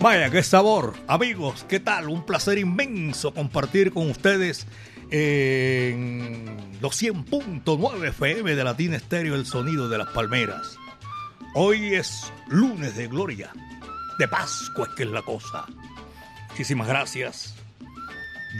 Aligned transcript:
Vaya, 0.00 0.30
qué 0.30 0.44
sabor. 0.44 0.94
Amigos, 1.08 1.66
¿qué 1.68 1.80
tal? 1.80 2.08
Un 2.08 2.24
placer 2.24 2.56
inmenso 2.56 3.34
compartir 3.34 3.92
con 3.92 4.08
ustedes 4.08 4.64
en 5.10 6.78
los 6.80 7.02
100.9 7.02 8.08
FM 8.10 8.54
de 8.54 8.62
Latina 8.62 8.96
Estéreo 8.96 9.34
el 9.34 9.44
sonido 9.44 9.88
de 9.88 9.98
las 9.98 10.06
palmeras. 10.10 10.76
Hoy 11.54 11.94
es 11.94 12.32
lunes 12.46 12.96
de 12.96 13.08
gloria, 13.08 13.50
de 14.20 14.28
Pascua 14.28 14.86
es 14.88 14.94
que 14.94 15.02
es 15.02 15.10
la 15.10 15.22
cosa. 15.22 15.66
Muchísimas 16.50 16.86
gracias. 16.86 17.56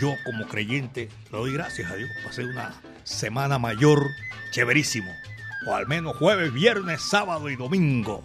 Yo 0.01 0.15
como 0.25 0.45
creyente 0.49 1.09
le 1.31 1.39
doy 1.39 1.53
gracias 1.53 1.89
a 1.89 1.95
Dios. 1.95 2.11
Pasé 2.25 2.43
una 2.43 2.75
semana 3.05 3.61
mayor 3.61 4.09
chéverísimo. 4.51 5.13
O 5.69 5.75
al 5.75 5.87
menos 5.87 6.17
jueves, 6.17 6.53
viernes, 6.53 7.01
sábado 7.01 7.49
y 7.49 7.55
domingo 7.55 8.25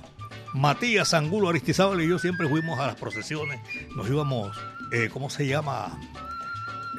Matías 0.54 1.14
Angulo 1.14 1.50
Aristizábal 1.50 2.02
y 2.02 2.10
yo 2.10 2.20
siempre 2.20 2.48
fuimos 2.48 2.80
a 2.80 2.88
las 2.88 2.96
procesiones, 2.96 3.60
nos 3.96 4.08
íbamos, 4.08 4.56
eh, 4.92 5.10
¿cómo 5.12 5.30
se 5.30 5.48
llama? 5.48 5.98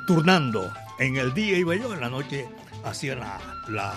Turnando. 0.06 0.72
En 0.98 1.16
el 1.16 1.34
día 1.34 1.56
iba 1.58 1.74
yo, 1.77 1.94
en 1.94 2.00
la 2.00 2.08
noche 2.08 2.48
hacía 2.84 3.14
la, 3.14 3.38
la, 3.69 3.94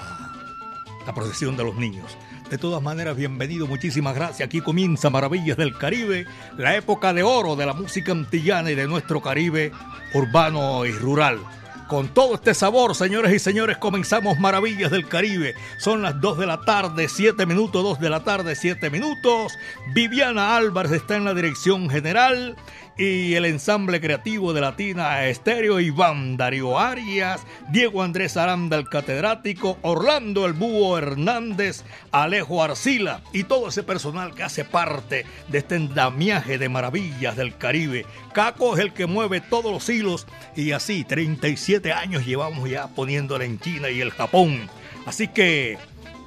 la 1.06 1.14
procesión 1.14 1.58
de 1.58 1.64
los 1.64 1.76
niños. 1.76 2.18
De 2.50 2.58
todas 2.58 2.82
maneras, 2.82 3.18
bienvenido, 3.18 3.68
muchísimas 3.68 4.16
gracias. 4.16 4.48
Aquí 4.48 4.62
comienza 4.62 5.10
Maravillas 5.10 5.58
del 5.58 5.78
Caribe, 5.78 6.26
la 6.58 6.76
época 6.76 7.14
de 7.14 7.24
oro 7.24 7.56
de 7.56 7.66
la 7.66 7.74
música 7.74 8.14
antillana 8.14 8.72
y 8.72 8.76
de 8.76 8.88
nuestro 8.88 9.22
Caribe 9.22 9.72
urbano 10.14 10.86
y 10.86 10.92
rural. 10.92 11.40
Con 11.88 12.10
todo 12.10 12.36
este 12.36 12.54
sabor, 12.54 12.96
señores 12.96 13.34
y 13.34 13.40
señores, 13.40 13.78
comenzamos 13.78 14.40
Maravillas 14.40 14.92
del 14.92 15.08
Caribe. 15.08 15.56
Son 15.78 16.02
las 16.02 16.20
2 16.20 16.38
de 16.38 16.46
la 16.46 16.60
tarde, 16.62 17.08
7 17.08 17.46
minutos, 17.46 17.82
2 17.82 18.00
de 18.02 18.10
la 18.10 18.26
tarde, 18.26 18.56
7 18.56 18.90
minutos. 18.90 19.58
Viviana 19.94 20.58
Álvarez 20.58 20.92
está 20.92 21.16
en 21.16 21.24
la 21.24 21.34
dirección 21.34 21.90
general 21.90 22.58
y 22.98 23.36
el 23.36 23.46
ensamble 23.46 24.02
creativo 24.02 24.54
de 24.54 24.62
Latina 24.62 25.26
Estéreo, 25.28 25.80
Iván 25.80 26.38
Darío 26.38 26.80
Arias, 26.80 27.46
Diego 27.70 28.02
Andrés 28.02 28.38
Aranda, 28.38 28.78
el 28.78 28.90
catedrático, 28.90 29.78
Orlando 29.84 30.46
el 30.46 30.54
Búho 30.54 30.98
Hernández, 30.98 31.84
Alejo 32.12 32.64
Arcila 32.64 33.22
y 33.34 33.44
todo 33.44 33.70
ese 33.70 33.84
personal 33.84 34.34
que 34.34 34.44
hace 34.44 34.66
parte 34.66 35.26
de 35.48 35.58
este 35.60 35.76
endamiaje 35.76 36.58
de 36.58 36.70
maravillas 36.70 37.36
del 37.36 37.56
Caribe. 37.58 38.06
Caco 38.34 38.76
es 38.76 38.82
el 38.82 38.94
que 38.94 39.06
mueve 39.06 39.42
todos 39.42 39.72
los 39.72 39.88
hilos 39.90 40.26
y 40.56 40.72
así 40.72 41.04
37 41.04 41.94
años 41.94 42.26
llevamos 42.26 42.70
ya 42.70 42.88
poniéndole 42.88 43.46
en 43.46 43.60
China 43.60 43.90
y 43.90 44.02
el 44.02 44.12
Japón. 44.12 44.70
Así 45.06 45.28
que, 45.28 45.78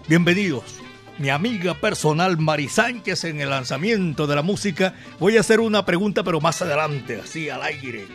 bienvenidos 0.08 0.80
mi 1.20 1.28
amiga 1.28 1.74
personal 1.74 2.38
Mari 2.38 2.68
Sánchez 2.70 3.24
en 3.24 3.42
el 3.42 3.50
lanzamiento 3.50 4.26
de 4.26 4.34
la 4.34 4.42
música. 4.42 4.94
Voy 5.18 5.36
a 5.36 5.40
hacer 5.40 5.60
una 5.60 5.84
pregunta, 5.84 6.24
pero 6.24 6.40
más 6.40 6.62
adelante, 6.62 7.20
así 7.22 7.50
al 7.50 7.62
aire. 7.62 8.06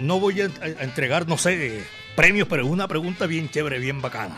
No 0.00 0.20
voy 0.20 0.42
a 0.42 0.44
entregar, 0.80 1.26
no 1.26 1.36
sé, 1.36 1.82
premios, 2.14 2.46
pero 2.48 2.64
una 2.64 2.86
pregunta 2.86 3.26
bien 3.26 3.50
chévere, 3.50 3.80
bien 3.80 4.00
bacana. 4.00 4.36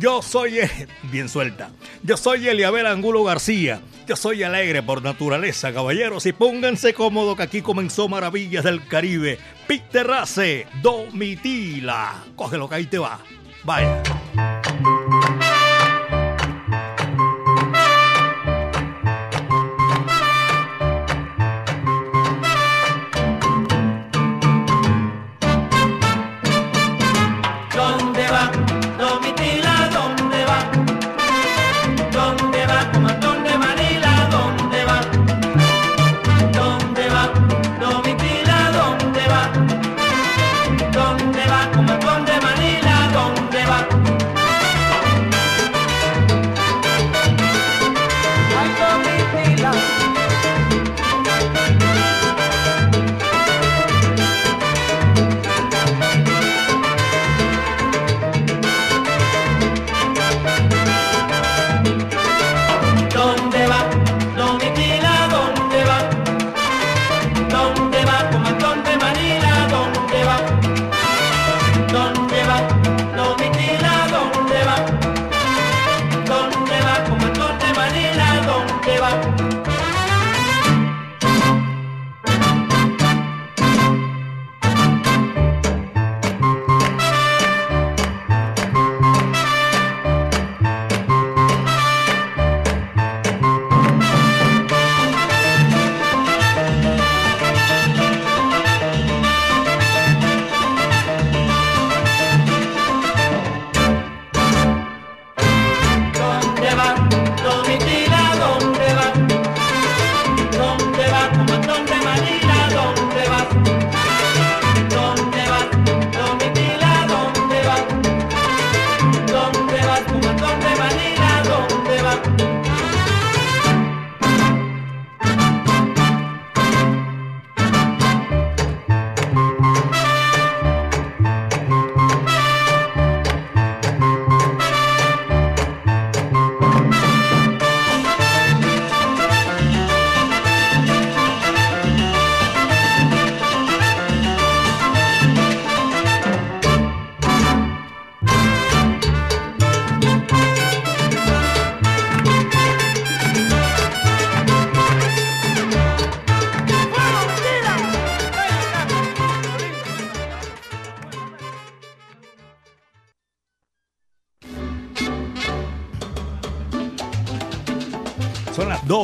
Yo 0.00 0.22
soy, 0.22 0.58
bien 1.04 1.28
suelta, 1.28 1.70
yo 2.02 2.16
soy 2.16 2.48
Eliabel 2.48 2.86
Angulo 2.86 3.22
García. 3.22 3.80
Yo 4.08 4.16
soy 4.16 4.42
alegre 4.42 4.82
por 4.82 5.00
naturaleza, 5.04 5.72
caballeros, 5.72 6.26
y 6.26 6.32
pónganse 6.32 6.94
cómodos 6.94 7.36
que 7.36 7.44
aquí 7.44 7.62
comenzó 7.62 8.08
Maravillas 8.08 8.64
del 8.64 8.84
Caribe. 8.88 9.38
Peter 9.68 10.04
Race, 10.04 10.66
Domitila. 10.82 12.24
Cógelo 12.34 12.68
que 12.68 12.74
ahí 12.74 12.86
te 12.86 12.98
va. 12.98 13.20
Vaya. 13.62 14.02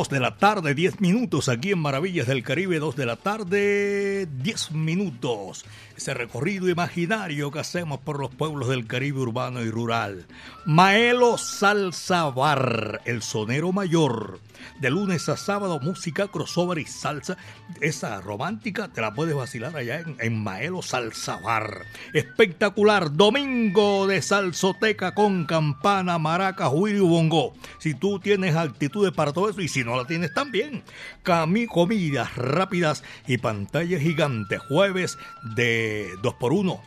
2 0.07 0.13
de 0.13 0.19
la 0.21 0.37
tarde, 0.37 0.73
10 0.73 1.01
minutos 1.01 1.49
aquí 1.49 1.71
en 1.71 1.79
Maravillas 1.79 2.27
del 2.27 2.41
Caribe, 2.41 2.79
2 2.79 2.95
de 2.95 3.05
la 3.05 3.17
tarde, 3.17 4.25
10 4.41 4.71
minutos. 4.71 5.65
Ese 5.97 6.13
recorrido 6.13 6.69
imaginario 6.69 7.51
que 7.51 7.59
hacemos 7.59 7.99
por 7.99 8.17
los 8.17 8.33
pueblos 8.33 8.69
del 8.69 8.87
Caribe 8.87 9.19
urbano 9.19 9.61
y 9.61 9.69
rural. 9.69 10.25
Maelo 10.65 11.37
Salsabar, 11.37 13.01
el 13.03 13.21
sonero 13.21 13.73
mayor 13.73 14.39
de 14.79 14.89
lunes 14.89 15.29
a 15.29 15.37
sábado, 15.37 15.79
música, 15.79 16.27
crossover 16.27 16.79
y 16.79 16.85
salsa. 16.85 17.37
Esa 17.81 18.21
romántica 18.21 18.87
te 18.87 19.01
la 19.01 19.13
puedes 19.13 19.35
vacilar 19.35 19.75
allá 19.75 20.03
en, 20.19 20.43
Maelo 20.43 20.81
Salsabar. 20.81 21.85
Espectacular, 22.13 23.13
domingo 23.13 24.07
de 24.07 24.21
salsoteca 24.21 25.13
con 25.13 25.45
campana, 25.45 26.17
maraca, 26.17 26.67
juirio 26.67 27.05
y 27.05 27.07
bongo. 27.07 27.53
Si 27.79 27.93
tú 27.93 28.19
tienes 28.19 28.55
actitudes 28.55 29.11
para 29.11 29.33
todo 29.33 29.49
eso 29.49 29.61
y 29.61 29.67
si 29.67 29.83
no 29.83 29.95
la 29.95 30.05
tienes 30.05 30.33
también. 30.33 30.83
Cami, 31.23 31.67
comidas 31.67 32.35
rápidas 32.35 33.03
y 33.27 33.37
pantalla 33.37 33.99
gigante. 33.99 34.57
Jueves 34.57 35.17
de 35.55 36.11
2x1 36.21 36.79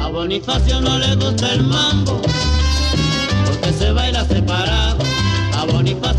A 0.00 0.08
Bonifacio 0.08 0.80
no 0.80 0.98
le 0.98 1.14
gusta 1.14 1.52
el 1.52 1.62
mambo, 1.62 2.20
porque 3.46 3.72
se 3.72 3.92
baila 3.92 4.24
separado. 4.24 5.04
A 5.54 5.64
Bonifacio 5.66 6.11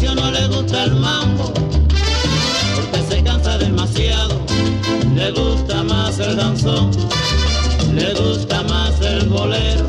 le 7.94 8.14
gusta 8.14 8.64
más 8.64 9.02
el 9.02 9.28
bolero, 9.28 9.86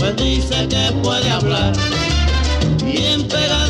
pues 0.00 0.16
dice 0.16 0.66
que 0.68 0.92
puede 1.00 1.30
hablar. 1.30 1.72
Bien 2.84 3.22
pegadito 3.28 3.65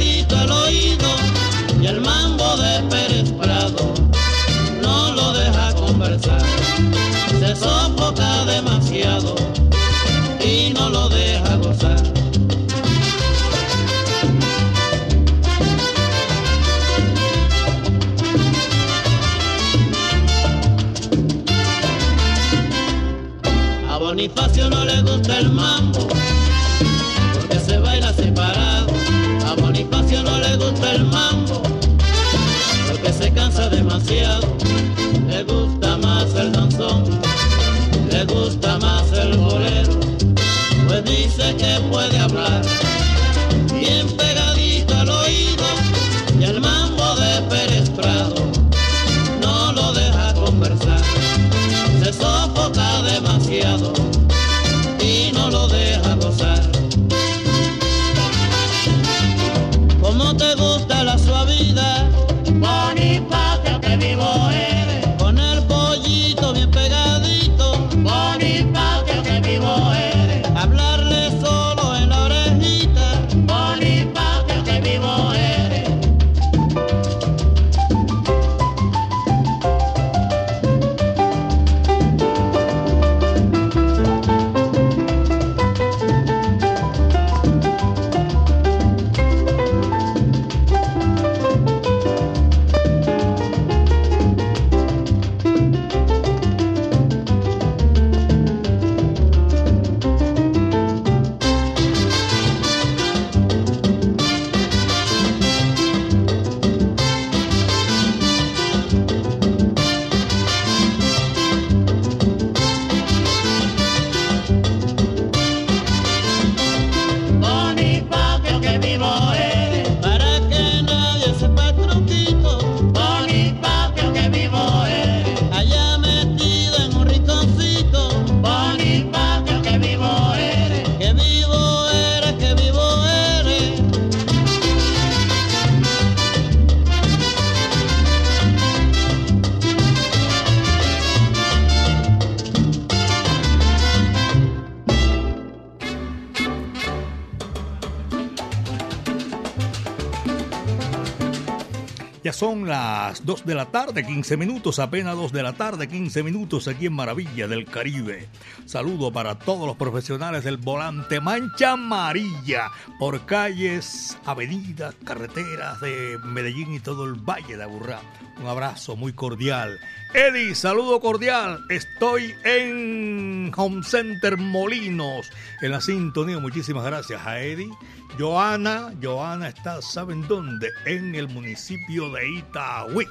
2 153.47 153.53
de 153.53 153.55
la 153.55 153.67
tarde, 153.67 154.05
15 154.05 154.37
minutos, 154.37 154.81
apenas 154.81 155.15
2 155.15 155.31
de 155.31 155.43
la 155.45 155.53
tarde, 155.53 155.87
15 155.87 156.25
minutos 156.25 156.67
aquí 156.67 156.87
en 156.87 156.95
Maravilla 156.95 157.47
del 157.47 157.65
Caribe. 157.65 158.27
Saludo 158.65 159.13
para 159.13 159.39
todos 159.39 159.69
los 159.69 159.77
profesionales 159.77 160.43
del 160.43 160.57
volante 160.57 161.21
Mancha 161.21 161.73
Amarilla 161.73 162.73
por 162.99 163.25
calles, 163.25 164.19
avenidas, 164.25 164.97
carreteras 165.05 165.81
de 165.81 166.19
Medellín 166.25 166.75
y 166.75 166.81
todo 166.81 167.05
el 167.05 167.15
Valle 167.15 167.57
de 167.57 167.63
Aburrá. 167.63 168.01
Un 168.41 168.49
abrazo 168.49 168.97
muy 168.97 169.13
cordial. 169.13 169.79
Eddie, 170.13 170.57
saludo 170.57 170.99
cordial. 170.99 171.61
Estoy 171.71 172.35
en 172.45 173.53
Home 173.57 173.85
Center 173.85 174.39
Molinos, 174.39 175.31
en 175.63 175.71
la 175.71 175.81
sintonía. 175.81 176.41
Muchísimas 176.41 176.85
gracias 176.85 177.25
a 177.25 177.41
Eddie. 177.41 177.71
Joana, 178.19 178.93
Joana 179.03 179.49
está, 179.49 179.83
¿saben 179.83 180.27
dónde? 180.27 180.71
En 180.87 181.15
el 181.15 181.29
municipio 181.29 182.11
de 182.11 182.39
Itaúí. 182.39 183.07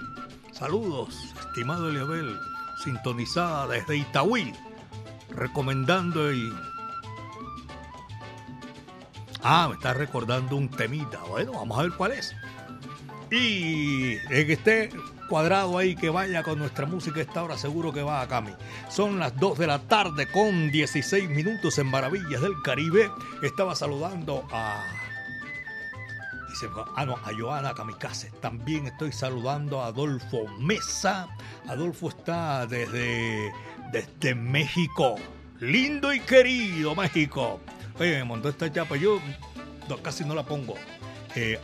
Saludos, 0.51 1.15
estimado 1.39 1.89
Eliabel, 1.89 2.39
sintonizada 2.83 3.67
desde 3.67 3.97
Itaúí, 3.97 4.51
recomendando 5.29 6.33
y... 6.33 6.51
Ah, 9.43 9.67
me 9.69 9.75
está 9.75 9.93
recordando 9.93 10.55
un 10.55 10.69
temita. 10.69 11.19
Bueno, 11.29 11.51
vamos 11.51 11.77
a 11.77 11.83
ver 11.83 11.91
cuál 11.91 12.13
es. 12.13 12.33
Y 13.29 14.17
que 14.27 14.53
esté 14.53 14.89
cuadrado 15.27 15.77
ahí 15.77 15.95
que 15.95 16.09
vaya 16.09 16.43
con 16.43 16.59
nuestra 16.59 16.85
música 16.85 17.21
esta 17.21 17.43
hora, 17.43 17.57
seguro 17.57 17.91
que 17.91 18.01
va 18.01 18.21
a 18.21 18.27
Cami. 18.27 18.51
Son 18.89 19.19
las 19.19 19.35
2 19.37 19.57
de 19.59 19.67
la 19.67 19.79
tarde 19.79 20.27
con 20.31 20.71
16 20.71 21.29
minutos 21.29 21.77
en 21.77 21.87
Maravillas 21.87 22.41
del 22.41 22.61
Caribe. 22.63 23.11
Estaba 23.41 23.75
saludando 23.75 24.47
a. 24.51 24.83
Ah, 26.95 27.05
no, 27.05 27.15
a 27.15 27.31
Joana 27.37 27.73
Kamikaze. 27.73 28.31
También 28.39 28.87
estoy 28.87 29.11
saludando 29.11 29.81
a 29.81 29.87
Adolfo 29.87 30.47
Mesa. 30.57 31.27
Adolfo 31.67 32.09
está 32.09 32.65
desde, 32.65 33.51
desde 33.91 34.35
México. 34.35 35.15
Lindo 35.59 36.13
y 36.13 36.21
querido 36.21 36.95
México. 36.95 37.59
Oye, 37.99 38.19
me 38.19 38.23
montó 38.23 38.47
esta 38.47 38.71
chapa. 38.71 38.95
Yo 38.95 39.19
casi 40.01 40.23
no 40.23 40.33
la 40.33 40.43
pongo. 40.43 40.75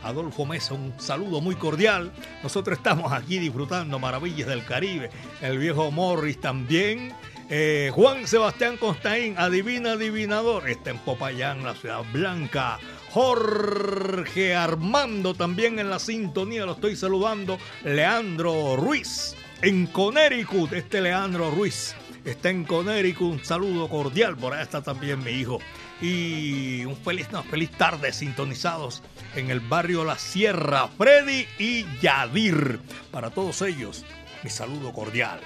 Adolfo 0.02 0.46
Mesa, 0.46 0.74
un 0.74 0.92
saludo 0.98 1.40
muy 1.40 1.54
cordial. 1.54 2.12
Nosotros 2.42 2.78
estamos 2.78 3.12
aquí 3.12 3.38
disfrutando 3.38 3.98
maravillas 3.98 4.48
del 4.48 4.64
Caribe. 4.64 5.10
El 5.40 5.58
viejo 5.58 5.90
Morris 5.90 6.40
también. 6.40 7.12
Eh, 7.48 7.90
Juan 7.92 8.26
Sebastián 8.26 8.76
Constaín, 8.78 9.34
adivina 9.36 9.92
adivinador, 9.92 10.68
está 10.68 10.90
en 10.90 10.98
Popayán, 10.98 11.62
la 11.62 11.74
ciudad 11.74 12.02
blanca. 12.12 12.78
Jorge 13.10 14.54
Armando 14.54 15.34
también 15.34 15.78
en 15.78 15.90
la 15.90 15.98
sintonía, 15.98 16.64
lo 16.64 16.72
estoy 16.72 16.96
saludando. 16.96 17.58
Leandro 17.84 18.76
Ruiz 18.76 19.36
en 19.60 19.86
Connecticut, 19.86 20.72
este 20.72 21.02
Leandro 21.02 21.50
Ruiz 21.50 21.94
está 22.24 22.48
en 22.48 22.64
Connecticut, 22.64 23.32
un 23.32 23.44
saludo 23.44 23.88
cordial, 23.88 24.36
por 24.36 24.54
ahí 24.54 24.62
está 24.62 24.80
también 24.80 25.22
mi 25.22 25.32
hijo. 25.32 25.58
Y 26.02 26.84
un 26.84 26.96
feliz, 26.96 27.30
no, 27.30 27.44
feliz 27.44 27.70
tarde 27.70 28.12
sintonizados 28.12 29.04
en 29.36 29.52
el 29.52 29.60
barrio 29.60 30.04
La 30.04 30.18
Sierra, 30.18 30.88
Freddy 30.88 31.46
y 31.60 31.86
Yadir. 32.00 32.80
Para 33.12 33.30
todos 33.30 33.62
ellos, 33.62 34.04
mi 34.42 34.50
saludo 34.50 34.92
cordial. 34.92 35.38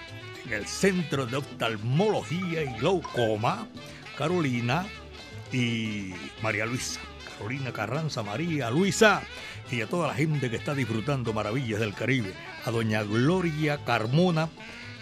En 0.46 0.54
el 0.54 0.66
Centro 0.66 1.26
de 1.26 1.36
Oftalmología 1.36 2.62
y 2.62 2.78
Glaucoma, 2.78 3.68
Carolina 4.16 4.86
y 5.52 6.14
María 6.42 6.64
Luisa. 6.64 7.00
Carolina 7.36 7.70
Carranza, 7.70 8.22
María 8.22 8.70
Luisa 8.70 9.22
y 9.70 9.82
a 9.82 9.86
toda 9.86 10.08
la 10.08 10.14
gente 10.14 10.48
que 10.48 10.56
está 10.56 10.74
disfrutando 10.74 11.34
maravillas 11.34 11.80
del 11.80 11.92
Caribe. 11.92 12.32
A 12.64 12.70
doña 12.70 13.02
Gloria 13.02 13.84
Carmona 13.84 14.48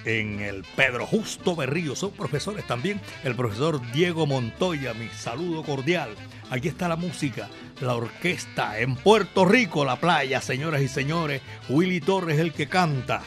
en 0.04 0.40
el 0.40 0.64
Pedro 0.76 1.06
Justo 1.06 1.56
Berrío. 1.56 1.96
Son 1.96 2.10
profesores 2.10 2.66
también. 2.66 3.00
El 3.22 3.34
profesor 3.34 3.80
Diego 3.92 4.26
Montoya, 4.26 4.94
mi 4.94 5.08
saludo 5.08 5.62
cordial. 5.62 6.14
Aquí 6.50 6.68
está 6.68 6.88
la 6.88 6.96
música, 6.96 7.48
la 7.80 7.94
orquesta 7.94 8.78
en 8.78 8.96
Puerto 8.96 9.44
Rico, 9.44 9.84
la 9.84 9.96
playa, 9.96 10.40
señoras 10.40 10.82
y 10.82 10.88
señores. 10.88 11.42
Willy 11.68 12.00
Torres 12.00 12.38
el 12.38 12.52
que 12.52 12.68
canta. 12.68 13.22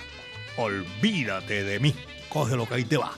Olvídate 0.58 1.64
de 1.64 1.80
mí. 1.80 1.96
Coge 2.30 2.56
lo 2.56 2.68
que 2.68 2.76
ahí 2.76 2.86
te 2.86 2.98
va. 2.98 3.14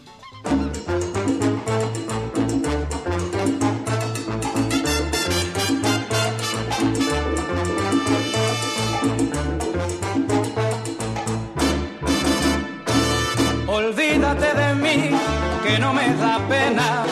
No 15.80 15.94
me 15.94 16.14
da 16.16 16.40
pena 16.50 17.06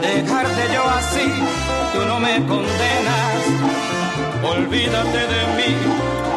dejarte 0.00 0.62
yo 0.72 0.82
así, 0.98 1.28
tú 1.92 2.06
no 2.06 2.20
me 2.20 2.34
condenas. 2.46 3.36
Olvídate 4.42 5.20
de 5.34 5.42
mí, 5.56 5.70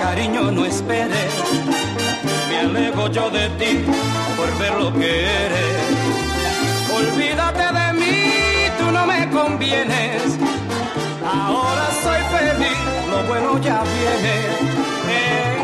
cariño, 0.02 0.52
no 0.52 0.66
esperes. 0.66 1.34
Me 2.50 2.60
alego 2.60 3.08
yo 3.10 3.30
de 3.30 3.50
ti 3.60 3.86
por 4.38 4.50
ver 4.58 4.74
lo 4.82 4.92
que 4.94 5.26
eres. 5.46 5.78
Olvídate 7.00 7.66
de 7.80 7.94
mí, 7.94 8.16
tú 8.80 8.92
no 8.92 9.06
me 9.06 9.30
convienes. 9.30 10.38
Ahora 11.24 11.88
soy 12.04 12.22
feliz, 12.36 12.80
lo 13.12 13.24
bueno 13.28 13.60
ya 13.62 13.84
viene 13.84 15.59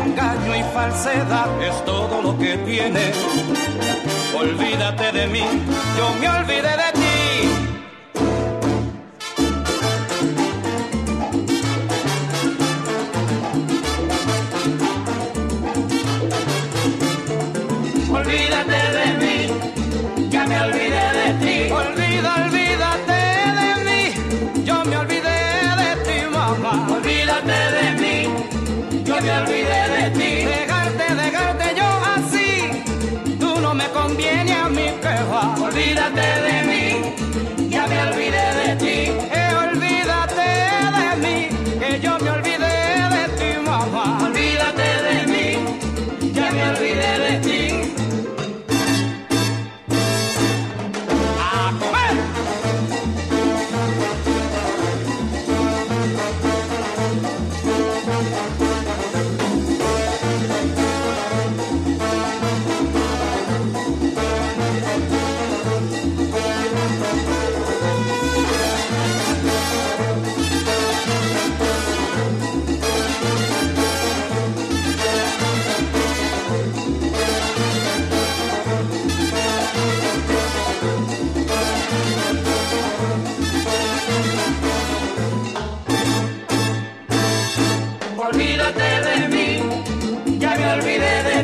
es 0.84 1.84
todo 1.86 2.20
lo 2.22 2.36
que 2.38 2.58
tiene. 2.58 3.12
Olvídate 4.38 5.10
de 5.12 5.26
mí, 5.28 5.40
yo 5.96 6.14
me 6.20 6.28
olvidé 6.28 6.76
de 6.76 6.92
ti. 6.92 6.95
Olvídate 35.96 36.42
de 36.42 36.55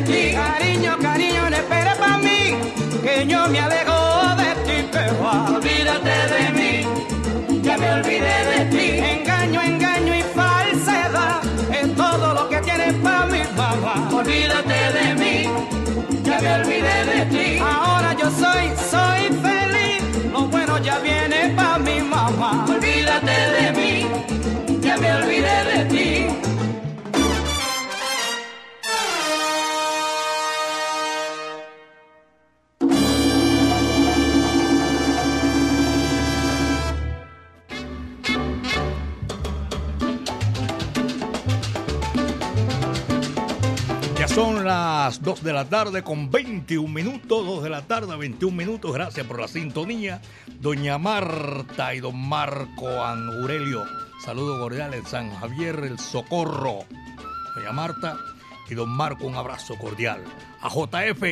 ti. 0.05 0.31
Cariño, 0.33 0.97
cariño, 0.99 1.49
no 1.49 1.55
esperes 1.55 1.95
para 1.95 2.17
mí, 2.17 2.55
que 3.03 3.25
yo 3.27 3.47
me 3.47 3.59
alejo 3.59 4.35
de 4.41 4.51
ti, 4.65 4.97
va. 5.23 5.55
Olvídate 5.55 6.15
de 6.33 6.43
mí, 6.57 7.61
ya 7.61 7.77
me 7.77 7.93
olvidé 7.93 8.37
de 8.51 8.65
ti. 8.73 8.85
Engaño, 8.99 9.61
engaño 9.61 10.15
y 10.15 10.23
falsedad 10.35 11.41
es 11.71 11.95
todo 11.95 12.33
lo 12.33 12.49
que 12.49 12.59
tienes 12.61 12.93
para 12.95 13.25
mi 13.25 13.41
mamá. 13.55 14.09
Olvídate 14.13 14.79
de 14.97 15.15
mí, 15.15 15.49
ya 16.23 16.39
me 16.39 16.53
olvidé 16.53 17.05
de 17.05 17.21
ti. 17.21 17.22
2 45.33 45.43
de 45.43 45.53
la 45.53 45.65
tarde 45.65 46.03
con 46.03 46.29
21 46.29 46.87
minutos, 46.87 47.43
2 47.43 47.63
de 47.63 47.69
la 47.71 47.81
tarde, 47.81 48.15
21 48.15 48.55
minutos. 48.55 48.93
Gracias 48.93 49.25
por 49.25 49.41
la 49.41 49.47
sintonía. 49.47 50.21
Doña 50.59 50.99
Marta 50.99 51.95
y 51.95 52.01
don 52.01 52.15
Marco 52.29 52.87
Aurelio. 52.87 53.83
Saludo 54.23 54.59
cordial 54.59 54.93
en 54.93 55.03
San 55.07 55.33
Javier, 55.37 55.79
el 55.85 55.97
Socorro. 55.97 56.85
Doña 57.55 57.71
Marta 57.71 58.19
y 58.69 58.75
don 58.75 58.89
Marco, 58.89 59.25
un 59.25 59.33
abrazo 59.33 59.75
cordial. 59.79 60.23
A 60.61 60.69
JF, 60.69 61.23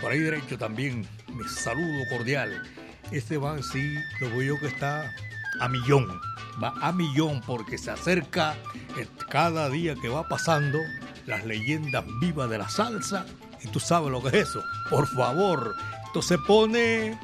por 0.00 0.10
ahí 0.10 0.18
derecho 0.18 0.58
también, 0.58 1.06
mi 1.28 1.44
saludo 1.44 2.02
cordial. 2.10 2.64
Este 3.12 3.38
va, 3.38 3.62
sí, 3.62 3.94
lo 4.20 4.30
veo 4.30 4.42
yo 4.42 4.58
que 4.58 4.66
está 4.66 5.08
a 5.60 5.68
millón. 5.68 6.20
Va 6.60 6.74
a 6.80 6.90
millón 6.90 7.42
porque 7.46 7.78
se 7.78 7.92
acerca 7.92 8.56
cada 9.28 9.68
día 9.68 9.94
que 9.94 10.08
va 10.08 10.26
pasando 10.26 10.80
las 11.30 11.44
leyendas 11.44 12.04
vivas 12.20 12.50
de 12.50 12.58
la 12.58 12.68
salsa. 12.68 13.24
Y 13.62 13.68
tú 13.68 13.80
sabes 13.80 14.10
lo 14.10 14.22
que 14.22 14.28
es 14.28 14.48
eso. 14.48 14.62
Por 14.88 15.06
favor, 15.06 15.74
esto 16.06 16.22
se 16.22 16.38
pone 16.38 17.18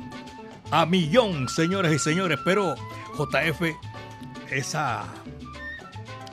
a 0.70 0.86
millón, 0.86 1.48
señores 1.48 1.92
y 1.92 1.98
señores. 1.98 2.38
Pero 2.44 2.76
JF, 3.16 3.62
esa 4.50 5.04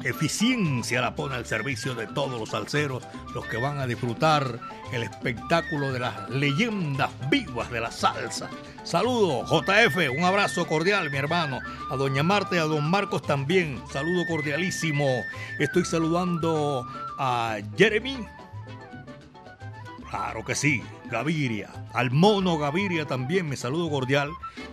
eficiencia 0.04 1.02
la 1.02 1.16
pone 1.16 1.36
al 1.36 1.46
servicio 1.46 1.96
de 1.96 2.08
todos 2.08 2.40
los 2.40 2.50
salseros, 2.50 3.04
los 3.34 3.46
que 3.46 3.58
van 3.58 3.80
a 3.80 3.88
disfrutar 3.88 4.60
el 4.94 5.04
espectáculo 5.04 5.92
de 5.92 6.00
las 6.00 6.30
leyendas 6.30 7.10
vivas 7.30 7.72
de 7.72 7.82
la 7.82 7.92
salsa. 7.92 8.50
Saludo, 8.84 9.46
JF, 9.46 10.12
un 10.16 10.24
abrazo 10.24 10.68
cordial, 10.68 11.10
mi 11.10 11.18
hermano. 11.18 11.60
A 11.90 11.96
doña 11.96 12.24
Marta 12.24 12.56
y 12.56 12.60
a 12.60 12.64
don 12.64 12.90
Marcos 12.90 13.22
también, 13.22 13.82
saludo 13.92 14.26
cordialísimo. 14.28 15.06
Estoy 15.60 15.86
saludando 15.86 16.86
a 17.18 17.58
Jeremy. 17.78 18.18
Claro 20.10 20.44
que 20.46 20.54
sí, 20.54 20.84
Gaviria. 21.10 21.70
Al 21.94 22.12
mono 22.12 22.58
Gaviria 22.58 23.06
también, 23.06 23.50
mi 23.50 23.56
saludo 23.56 23.90
cordial. 23.90 24.30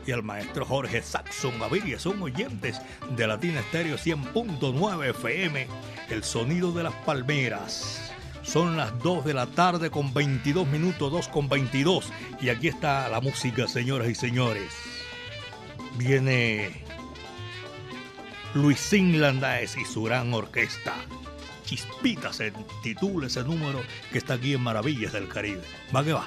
Y 0.07 0.13
al 0.13 0.23
maestro 0.23 0.65
Jorge 0.65 1.03
Saxon 1.03 1.59
Gaviria, 1.59 1.99
son 1.99 2.21
oyentes 2.23 2.81
de 3.17 3.27
Latina 3.27 3.61
Estéreo 3.61 3.97
100.9 3.97 5.11
FM, 5.11 5.67
el 6.11 6.25
sonido 6.25 6.73
de 6.73 6.83
las 6.83 6.95
palmeras. 7.07 8.10
Son 8.51 8.77
las 8.77 8.99
2 8.99 9.25
de 9.25 9.33
la 9.33 9.47
tarde 9.47 9.91
con 9.91 10.13
22 10.13 10.67
minutos, 10.67 11.13
2 11.13 11.29
con 11.29 11.49
22. 11.49 12.11
Y 12.41 12.49
aquí 12.49 12.67
está 12.67 13.09
la 13.09 13.21
música, 13.21 13.69
señoras 13.69 14.09
y 14.09 14.17
señores. 14.17 14.73
Viene 15.97 16.83
Luisín 18.55 19.21
Landaes 19.21 19.77
y 19.77 19.85
su 19.85 20.03
gran 20.03 20.35
orquesta. 20.35 20.97
Chispita 21.65 22.33
se 22.33 22.53
titula 22.83 23.29
ese 23.29 23.45
número 23.45 23.83
que 24.11 24.19
está 24.19 24.35
aquí 24.35 24.55
en 24.55 24.63
Maravillas 24.63 25.13
del 25.13 25.29
Caribe. 25.29 25.63
Va 25.95 26.03
que 26.03 26.13
va. 26.13 26.27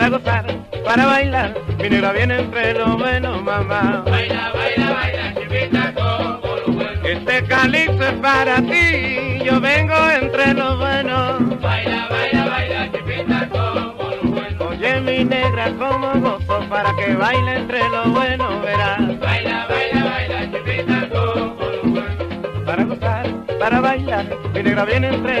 Para 0.00 0.16
gozar 0.16 0.46
para 0.82 1.04
bailar, 1.04 1.54
mi 1.78 1.90
negra 1.90 2.12
viene 2.12 2.38
entre 2.38 2.72
lo 2.72 2.96
bueno, 2.96 3.42
mamá. 3.42 4.02
Baila, 4.06 4.50
baila, 4.54 4.92
baila, 4.92 5.34
chivita 5.34 5.92
como 5.92 6.56
lo 6.56 6.72
bueno. 6.72 7.06
Este 7.06 7.44
calipso 7.44 8.02
es 8.04 8.12
para 8.14 8.62
ti, 8.62 9.44
yo 9.44 9.60
vengo 9.60 9.94
entre 10.10 10.54
lo 10.54 10.78
bueno. 10.78 11.38
Baila, 11.60 12.08
baila, 12.08 12.46
baila, 12.46 12.92
chivita 12.92 13.48
como 13.50 14.10
lo 14.10 14.30
bueno. 14.30 14.68
Oye, 14.70 15.00
mi 15.02 15.22
negra, 15.22 15.70
como 15.78 16.14
gozo 16.18 16.66
para 16.70 16.96
que 16.96 17.14
baile 17.14 17.56
entre 17.58 17.86
lo 17.90 18.04
bueno, 18.04 18.58
verás. 18.62 19.20
Baila, 19.20 19.66
baila, 19.66 20.04
baila, 20.04 20.50
chivita 20.50 21.08
como 21.10 21.62
lo 21.62 21.82
bueno. 21.82 22.64
Para 22.64 22.84
gozar, 22.84 23.26
para 23.58 23.80
bailar, 23.80 24.24
mi 24.54 24.62
negra 24.62 24.86
viene 24.86 25.08
entre 25.08 25.40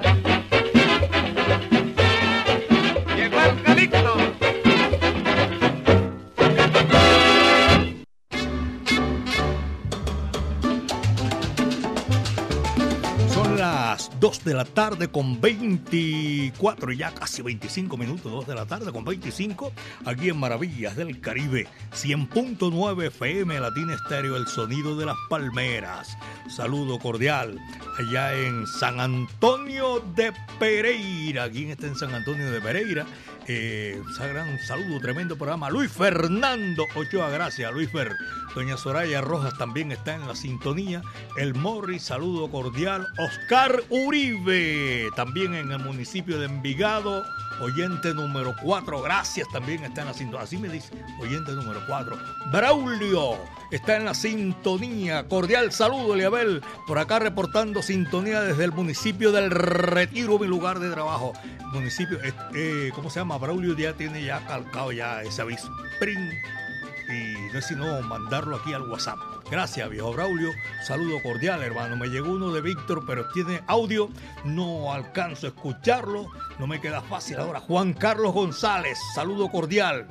2 14.21 14.31
2 14.31 14.45
de 14.45 14.53
la 14.53 14.65
tarde 14.65 15.09
con 15.09 15.41
24, 15.41 16.93
ya 16.93 17.11
casi 17.11 17.41
25 17.41 17.97
minutos, 17.97 18.31
2 18.31 18.47
de 18.47 18.55
la 18.55 18.65
tarde 18.65 18.91
con 18.93 19.03
25, 19.03 19.73
aquí 20.05 20.29
en 20.29 20.37
Maravillas 20.37 20.95
del 20.95 21.19
Caribe, 21.19 21.67
100.9 21.91 23.07
FM 23.07 23.59
Latina 23.59 23.95
Estéreo, 23.95 24.37
el 24.37 24.47
sonido 24.47 24.95
de 24.95 25.07
las 25.07 25.17
palmeras. 25.27 26.15
Saludo 26.55 26.97
cordial 26.99 27.59
allá 27.99 28.33
en 28.35 28.65
San 28.67 29.01
Antonio 29.01 30.01
de 30.15 30.31
Pereira. 30.59 31.49
¿Quién 31.49 31.71
está 31.71 31.87
en 31.87 31.95
San 31.95 32.13
Antonio 32.13 32.51
de 32.51 32.61
Pereira? 32.61 33.05
Eh, 33.47 33.99
gran 34.19 34.59
saludo, 34.59 34.99
tremendo 34.99 35.35
programa. 35.35 35.69
Luis 35.69 35.91
Fernando 35.91 36.85
Ochoa, 36.95 37.29
gracias, 37.29 37.71
Luis 37.73 37.91
Fer. 37.91 38.15
Doña 38.53 38.77
Soraya 38.77 39.21
Rojas 39.21 39.57
también 39.57 39.91
está 39.91 40.15
en 40.15 40.27
la 40.27 40.35
sintonía. 40.35 41.01
El 41.37 41.55
Morris, 41.55 42.03
saludo 42.03 42.49
cordial. 42.51 43.07
Oscar 43.17 43.83
Uribe, 43.89 45.09
también 45.15 45.55
en 45.55 45.71
el 45.71 45.79
municipio 45.79 46.39
de 46.39 46.45
Envigado. 46.45 47.23
Oyente 47.59 48.13
número 48.13 48.55
4, 48.61 49.01
gracias, 49.01 49.47
también 49.49 49.83
está 49.83 50.01
en 50.01 50.07
la 50.07 50.13
sintonía. 50.13 50.43
Así 50.43 50.57
me 50.57 50.69
dice, 50.69 50.93
oyente 51.19 51.51
número 51.51 51.81
4. 51.87 52.17
Braulio 52.51 53.37
está 53.71 53.97
en 53.97 54.05
la 54.05 54.13
sintonía. 54.13 55.27
Cordial 55.27 55.71
saludo, 55.71 56.13
Eliabel, 56.13 56.61
por 56.87 56.97
acá 56.97 57.19
reportando 57.19 57.81
sintonía 57.81 58.41
desde 58.41 58.63
el 58.63 58.71
municipio 58.71 59.31
del 59.31 59.51
Retiro, 59.51 60.39
mi 60.39 60.47
lugar 60.47 60.79
de 60.79 60.89
trabajo. 60.89 61.33
Municipio, 61.73 62.19
eh, 62.23 62.33
eh 62.53 62.91
¿cómo 62.95 63.09
se 63.09 63.19
llama? 63.19 63.37
Braulio 63.37 63.75
ya 63.77 63.93
tiene 63.93 64.23
ya 64.23 64.45
calcado 64.47 64.91
ya 64.91 65.21
ese 65.21 65.41
aviso. 65.41 65.71
Y 66.01 67.51
no 67.51 67.59
es 67.59 67.65
sino 67.65 68.01
mandarlo 68.01 68.55
aquí 68.55 68.73
al 68.73 68.89
WhatsApp. 68.89 69.40
Gracias, 69.51 69.89
viejo 69.89 70.13
Braulio. 70.13 70.53
Saludo 70.81 71.21
cordial, 71.21 71.61
hermano. 71.61 71.97
Me 71.97 72.07
llegó 72.07 72.31
uno 72.31 72.51
de 72.51 72.61
Víctor, 72.61 73.03
pero 73.05 73.27
tiene 73.31 73.61
audio. 73.67 74.09
No 74.45 74.93
alcanzo 74.93 75.45
a 75.45 75.49
escucharlo. 75.49 76.31
No 76.57 76.67
me 76.67 76.79
queda 76.79 77.01
fácil 77.01 77.37
ahora. 77.37 77.59
Juan 77.59 77.91
Carlos 77.91 78.33
González, 78.33 78.97
saludo 79.13 79.51
cordial. 79.51 80.07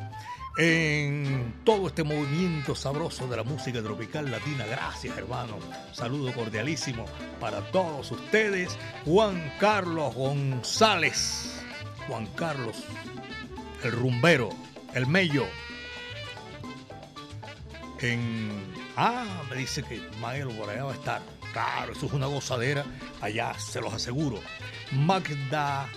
En 0.59 1.55
todo 1.65 1.87
este 1.87 2.05
movimiento 2.05 2.75
sabroso 2.75 3.29
de 3.29 3.39
la 3.39 3.43
música 3.43 3.81
tropical 3.81 4.31
latina. 4.31 4.67
Gracias, 4.67 5.17
hermano. 5.17 5.59
Saludo 5.93 6.35
cordialísimo 6.35 7.07
para 7.41 7.63
todos 7.71 8.11
ustedes. 8.11 8.77
Juan 9.07 9.55
Carlos 9.59 10.15
González. 10.15 11.65
Juan 12.07 12.27
Carlos, 12.37 12.85
el 13.85 13.93
rumbero, 13.93 14.51
el 14.93 15.07
mello 15.07 15.47
en... 18.01 18.80
Ah, 19.03 19.25
me 19.49 19.57
dice 19.57 19.83
que 19.83 19.99
Maelo 20.21 20.51
por 20.51 20.69
allá 20.69 20.85
va 20.85 20.91
a 20.91 20.95
estar. 20.95 21.23
Claro, 21.55 21.93
eso 21.93 22.05
es 22.05 22.13
una 22.13 22.27
gozadera. 22.27 22.85
Allá, 23.23 23.59
se 23.59 23.81
los 23.81 23.95
aseguro. 23.95 24.39
Magda 24.93 25.89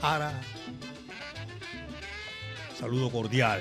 Ara. 0.00 0.40
Saludo 2.80 3.10
cordial. 3.10 3.60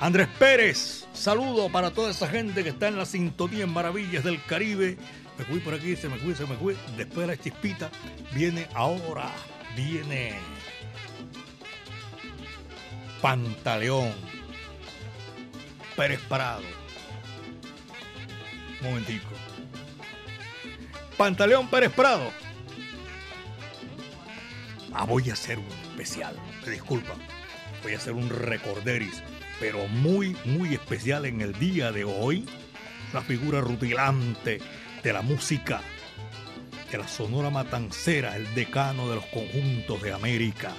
Andrés 0.00 0.28
Pérez, 0.38 1.06
saludo 1.12 1.70
para 1.70 1.90
toda 1.90 2.10
esa 2.10 2.26
gente 2.26 2.64
que 2.64 2.70
está 2.70 2.88
en 2.88 2.96
la 2.96 3.04
sintonía 3.04 3.64
en 3.64 3.70
Maravillas 3.74 4.24
del 4.24 4.42
Caribe. 4.44 4.96
Me 5.36 5.44
fui 5.44 5.60
por 5.60 5.74
aquí, 5.74 5.94
se 5.94 6.08
me 6.08 6.16
fui, 6.16 6.34
se 6.34 6.46
me 6.46 6.56
fui. 6.56 6.74
Después 6.96 7.26
de 7.26 7.36
la 7.36 7.42
chispita, 7.42 7.90
viene 8.32 8.66
ahora, 8.72 9.30
viene 9.76 10.38
Pantaleón. 13.20 14.37
Pérez 15.98 16.20
Prado. 16.28 16.62
Momentico. 18.80 19.34
Pantaleón 21.16 21.68
Pérez 21.68 21.90
Prado. 21.90 22.30
Ah, 24.94 25.02
voy 25.02 25.28
a 25.28 25.32
hacer 25.32 25.58
un 25.58 25.66
especial. 25.66 26.36
Me 26.64 26.70
disculpa. 26.70 27.14
Voy 27.82 27.94
a 27.94 27.96
hacer 27.96 28.12
un 28.12 28.30
recorderis. 28.30 29.24
Pero 29.58 29.88
muy, 29.88 30.36
muy 30.44 30.72
especial 30.72 31.26
en 31.26 31.40
el 31.40 31.58
día 31.58 31.90
de 31.90 32.04
hoy. 32.04 32.48
Una 33.10 33.22
figura 33.22 33.60
rutilante 33.60 34.60
de 35.02 35.12
la 35.12 35.22
música. 35.22 35.80
De 36.92 36.98
la 36.98 37.08
Sonora 37.08 37.50
Matancera, 37.50 38.36
el 38.36 38.54
decano 38.54 39.08
de 39.08 39.16
los 39.16 39.26
conjuntos 39.26 40.00
de 40.00 40.12
América. 40.12 40.72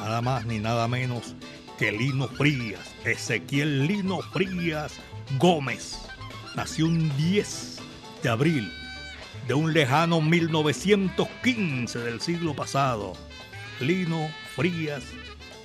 Nada 0.00 0.22
más 0.22 0.46
ni 0.46 0.58
nada 0.58 0.88
menos 0.88 1.36
que 1.78 1.92
Lino 1.92 2.28
Frías 2.28 2.94
Ezequiel 3.04 3.86
Lino 3.86 4.20
Frías 4.20 4.92
Gómez 5.38 5.98
nació 6.54 6.86
un 6.86 7.14
10 7.16 7.78
de 8.22 8.28
abril 8.28 8.72
de 9.46 9.54
un 9.54 9.72
lejano 9.72 10.20
1915 10.20 11.98
del 11.98 12.20
siglo 12.20 12.54
pasado. 12.54 13.14
Lino 13.80 14.28
Frías, 14.54 15.02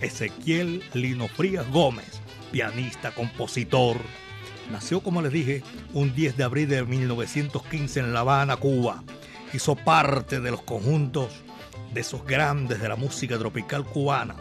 Ezequiel 0.01 0.83
Lino 0.93 1.27
Frías 1.27 1.69
Gómez, 1.69 2.21
pianista, 2.51 3.13
compositor. 3.13 3.97
Nació, 4.71 5.01
como 5.01 5.21
les 5.21 5.31
dije, 5.31 5.63
un 5.93 6.15
10 6.15 6.37
de 6.37 6.43
abril 6.43 6.69
de 6.69 6.83
1915 6.83 7.99
en 7.99 8.13
La 8.13 8.21
Habana, 8.21 8.57
Cuba. 8.57 9.03
Hizo 9.53 9.75
parte 9.75 10.41
de 10.41 10.51
los 10.51 10.63
conjuntos 10.63 11.31
de 11.93 12.01
esos 12.01 12.25
grandes 12.25 12.81
de 12.81 12.89
la 12.89 12.95
música 12.95 13.37
tropical 13.37 13.85
cubana 13.85 14.35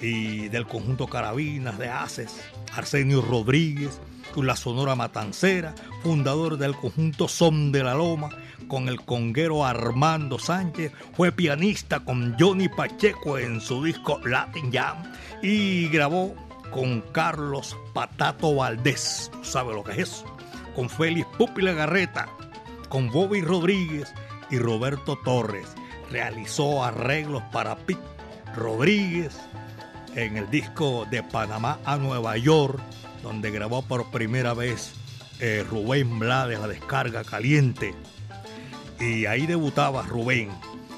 y 0.00 0.48
del 0.48 0.66
conjunto 0.66 1.06
Carabinas 1.06 1.78
de 1.78 1.88
Aces, 1.88 2.40
Arsenio 2.74 3.22
Rodríguez, 3.22 4.00
con 4.34 4.46
la 4.46 4.56
Sonora 4.56 4.94
Matancera, 4.94 5.74
fundador 6.02 6.58
del 6.58 6.76
conjunto 6.76 7.28
Son 7.28 7.72
de 7.72 7.82
la 7.82 7.94
Loma, 7.94 8.30
con 8.68 8.88
el 8.88 9.00
conguero 9.00 9.64
Armando 9.64 10.38
Sánchez, 10.38 10.92
fue 11.14 11.32
pianista 11.32 12.00
con 12.00 12.36
Johnny 12.38 12.68
Pacheco 12.68 13.38
en 13.38 13.60
su 13.60 13.82
disco 13.82 14.20
Latin 14.24 14.70
Jam 14.72 15.10
y 15.42 15.88
grabó 15.88 16.34
con 16.70 17.00
Carlos 17.12 17.76
Patato 17.94 18.54
Valdés, 18.54 19.30
¿sabe 19.42 19.74
lo 19.74 19.82
que 19.82 19.92
es 19.92 19.98
eso? 19.98 20.36
Con 20.74 20.88
Félix 20.88 21.26
Pupi 21.38 21.62
Garreta, 21.62 22.28
con 22.88 23.10
Bobby 23.10 23.40
Rodríguez 23.40 24.12
y 24.50 24.58
Roberto 24.58 25.18
Torres. 25.24 25.68
Realizó 26.10 26.84
arreglos 26.84 27.42
para 27.52 27.76
Pete 27.76 28.00
Rodríguez, 28.54 29.38
en 30.18 30.36
el 30.36 30.50
disco 30.50 31.06
de 31.08 31.22
Panamá 31.22 31.78
a 31.84 31.96
Nueva 31.96 32.36
York, 32.36 32.80
donde 33.22 33.52
grabó 33.52 33.82
por 33.82 34.10
primera 34.10 34.52
vez 34.52 34.92
eh, 35.38 35.64
Rubén 35.68 36.18
Blades, 36.18 36.58
la 36.58 36.66
descarga 36.66 37.22
caliente. 37.22 37.94
Y 38.98 39.26
ahí 39.26 39.46
debutaba 39.46 40.02
Rubén. 40.02 40.50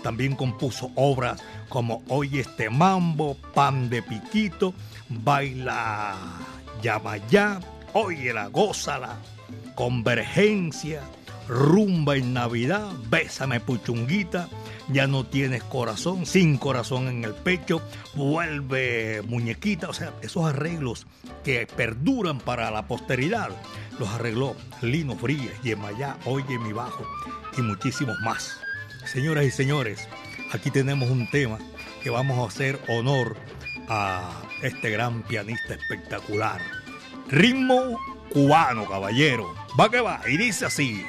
También 0.03 0.35
compuso 0.35 0.91
obras 0.95 1.43
como 1.69 2.03
Oye 2.09 2.41
este 2.41 2.71
mambo, 2.71 3.37
Pan 3.53 3.91
de 3.91 4.03
Piquito, 4.03 4.73
Baila 5.11 6.17
Llama 6.83 7.19
Ya, 7.29 7.61
Oye 7.93 8.33
la 8.33 8.47
Gózala, 8.47 9.19
Convergencia, 9.75 11.03
Rumba 11.47 12.17
en 12.17 12.33
Navidad, 12.33 12.89
Bésame 13.11 13.61
Puchunguita, 13.61 14.49
ya 14.93 15.07
no 15.07 15.25
tienes 15.25 15.63
corazón, 15.63 16.27
sin 16.27 16.59
corazón 16.59 17.09
en 17.09 17.25
el 17.25 17.35
pecho, 17.35 17.83
vuelve 18.15 19.23
muñequita, 19.27 19.89
o 19.89 19.93
sea, 19.93 20.13
esos 20.23 20.45
arreglos 20.45 21.07
que 21.45 21.67
perduran 21.67 22.39
para 22.39 22.71
la 22.71 22.87
posteridad, 22.87 23.51
los 23.99 24.09
arregló 24.09 24.57
Lino 24.83 25.17
Frías, 25.17 25.61
Yemayá, 25.63 26.17
Oye 26.25 26.59
mi 26.59 26.73
bajo 26.73 27.07
y 27.57 27.63
muchísimos 27.63 28.17
más. 28.21 28.59
Señoras 29.07 29.45
y 29.45 29.51
señores, 29.51 30.09
aquí 30.53 30.71
tenemos 30.71 31.11
un 31.11 31.29
tema 31.31 31.59
que 32.03 32.11
vamos 32.11 32.39
a 32.39 32.49
hacer 32.49 32.79
honor 32.89 33.37
a 33.89 34.31
este 34.63 34.91
gran 34.91 35.23
pianista 35.23 35.75
espectacular. 35.75 36.61
Ritmo 37.29 37.99
cubano, 38.31 38.87
caballero. 38.89 39.53
Va 39.79 39.91
que 39.91 40.01
va, 40.01 40.21
y 40.27 40.37
dice 40.37 40.67
así. 40.67 41.05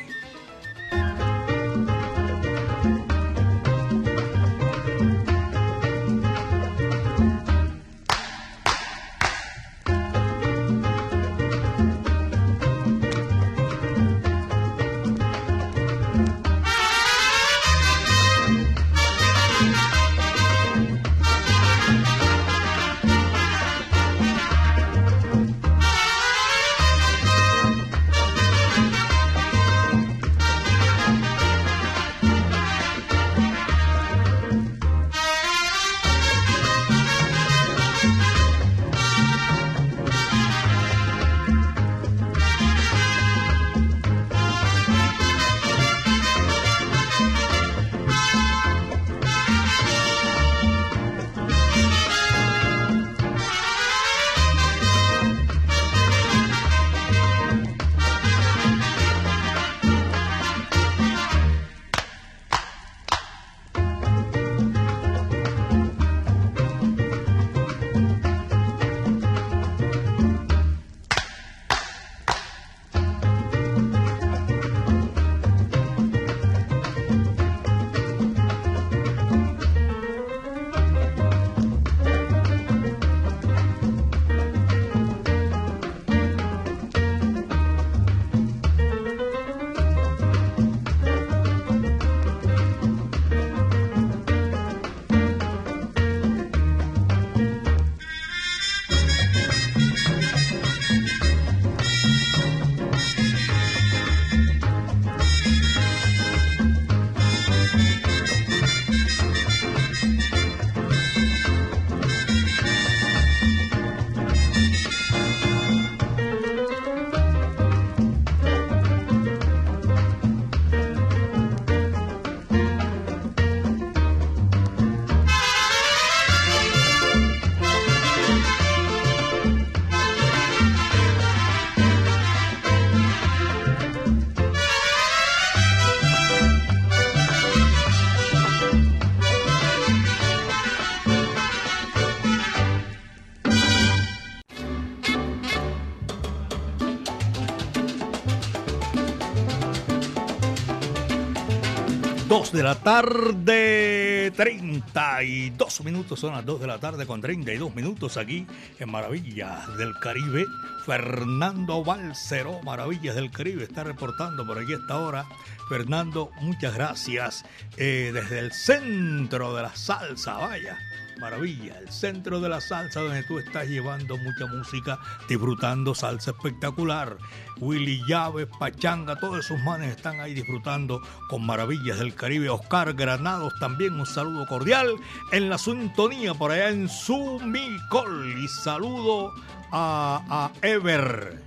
2 152.51 152.57
de 152.57 152.63
la 152.63 152.75
tarde, 152.75 154.33
32 154.35 155.83
minutos, 155.85 156.19
son 156.19 156.33
las 156.33 156.45
2 156.45 156.59
de 156.59 156.67
la 156.67 156.79
tarde 156.79 157.05
con 157.05 157.21
32 157.21 157.73
minutos 157.73 158.17
aquí 158.17 158.45
en 158.77 158.91
Maravillas 158.91 159.77
del 159.77 159.93
Caribe. 160.01 160.45
Fernando 160.85 161.81
Balceró, 161.81 162.61
Maravillas 162.63 163.15
del 163.15 163.31
Caribe, 163.31 163.63
está 163.63 163.85
reportando 163.85 164.45
por 164.45 164.59
aquí 164.59 164.73
esta 164.73 164.99
hora. 164.99 165.25
Fernando, 165.69 166.31
muchas 166.41 166.73
gracias. 166.73 167.45
Eh, 167.77 168.11
desde 168.13 168.39
el 168.39 168.51
centro 168.51 169.55
de 169.55 169.61
la 169.61 169.73
salsa, 169.73 170.33
vaya 170.33 170.77
maravilla, 171.21 171.77
el 171.77 171.89
centro 171.89 172.41
de 172.41 172.49
la 172.49 172.59
salsa 172.59 172.99
donde 172.99 173.23
tú 173.23 173.37
estás 173.37 173.67
llevando 173.67 174.17
mucha 174.17 174.47
música, 174.47 174.99
disfrutando 175.29 175.93
salsa 175.93 176.31
espectacular. 176.31 177.17
Willy 177.57 178.01
Llaves, 178.07 178.47
Pachanga, 178.59 179.15
todos 179.15 179.45
esos 179.45 179.59
manes 179.61 179.95
están 179.95 180.19
ahí 180.19 180.33
disfrutando 180.33 180.99
con 181.29 181.45
maravillas 181.45 181.99
del 181.99 182.15
Caribe. 182.15 182.49
Oscar 182.49 182.93
Granados 182.93 183.53
también 183.59 183.93
un 183.93 184.05
saludo 184.07 184.47
cordial 184.47 184.95
en 185.31 185.47
la 185.47 185.59
sintonía 185.59 186.33
por 186.33 186.51
allá 186.51 186.69
en 186.69 186.89
Sumicol. 186.89 188.35
Y 188.43 188.47
saludo 188.47 189.31
a, 189.71 190.23
a 190.27 190.51
Ever. 190.67 191.39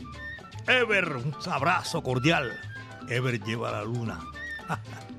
Ever, 0.69 1.17
un 1.17 1.35
abrazo 1.51 2.01
cordial. 2.03 2.53
Ever 3.09 3.43
lleva 3.43 3.73
la 3.73 3.85
luna. 3.85 4.21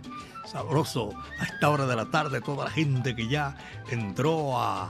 sabroso 0.46 1.12
a 1.40 1.44
esta 1.44 1.70
hora 1.70 1.86
de 1.86 1.96
la 1.96 2.06
tarde, 2.06 2.42
toda 2.42 2.66
la 2.66 2.72
gente 2.72 3.16
que 3.16 3.28
ya 3.28 3.56
entró 3.90 4.60
a, 4.60 4.90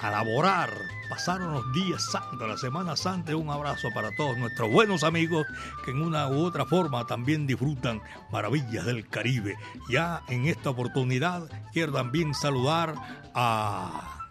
a 0.00 0.10
laborar. 0.10 0.70
Pasaron 1.08 1.54
los 1.54 1.72
días 1.72 2.04
santos, 2.12 2.46
la 2.46 2.58
Semana 2.58 2.94
Santa. 2.96 3.34
Un 3.34 3.50
abrazo 3.50 3.88
para 3.94 4.14
todos 4.14 4.36
nuestros 4.36 4.70
buenos 4.70 5.04
amigos 5.04 5.46
que 5.84 5.90
en 5.90 6.02
una 6.02 6.28
u 6.28 6.44
otra 6.44 6.66
forma 6.66 7.06
también 7.06 7.46
disfrutan 7.46 8.02
maravillas 8.30 8.84
del 8.84 9.08
Caribe. 9.08 9.56
Ya 9.88 10.22
en 10.28 10.46
esta 10.46 10.70
oportunidad 10.70 11.48
quiero 11.72 11.92
también 11.92 12.34
saludar 12.34 12.94
a 13.34 14.28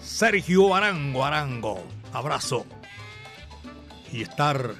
Sergio 0.00 0.74
Arango. 0.74 1.24
Arango, 1.24 1.84
abrazo. 2.12 2.64
Y 4.10 4.22
estar 4.22 4.74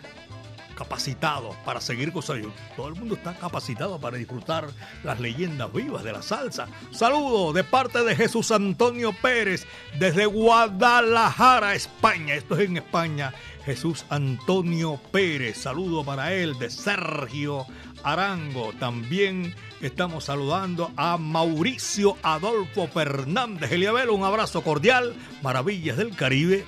capacitados 0.80 1.54
para 1.56 1.78
seguir 1.78 2.10
cosas. 2.10 2.38
Todo 2.74 2.88
el 2.88 2.94
mundo 2.94 3.14
está 3.14 3.34
capacitado 3.34 4.00
para 4.00 4.16
disfrutar 4.16 4.66
las 5.04 5.20
leyendas 5.20 5.70
vivas 5.70 6.02
de 6.02 6.12
la 6.12 6.22
salsa. 6.22 6.68
Saludo 6.90 7.52
de 7.52 7.64
parte 7.64 8.02
de 8.02 8.16
Jesús 8.16 8.50
Antonio 8.50 9.12
Pérez 9.12 9.66
desde 9.98 10.24
Guadalajara, 10.24 11.74
España. 11.74 12.34
Esto 12.34 12.56
es 12.56 12.70
en 12.70 12.78
España. 12.78 13.34
Jesús 13.66 14.06
Antonio 14.08 14.98
Pérez. 15.12 15.58
Saludo 15.58 16.02
para 16.02 16.32
él 16.32 16.58
de 16.58 16.70
Sergio 16.70 17.66
Arango. 18.02 18.72
También 18.80 19.54
estamos 19.82 20.24
saludando 20.24 20.90
a 20.96 21.18
Mauricio 21.18 22.16
Adolfo 22.22 22.88
Fernández 22.88 23.70
Eliabel. 23.70 24.08
Un 24.08 24.24
abrazo 24.24 24.62
cordial. 24.62 25.14
Maravillas 25.42 25.98
del 25.98 26.16
Caribe. 26.16 26.64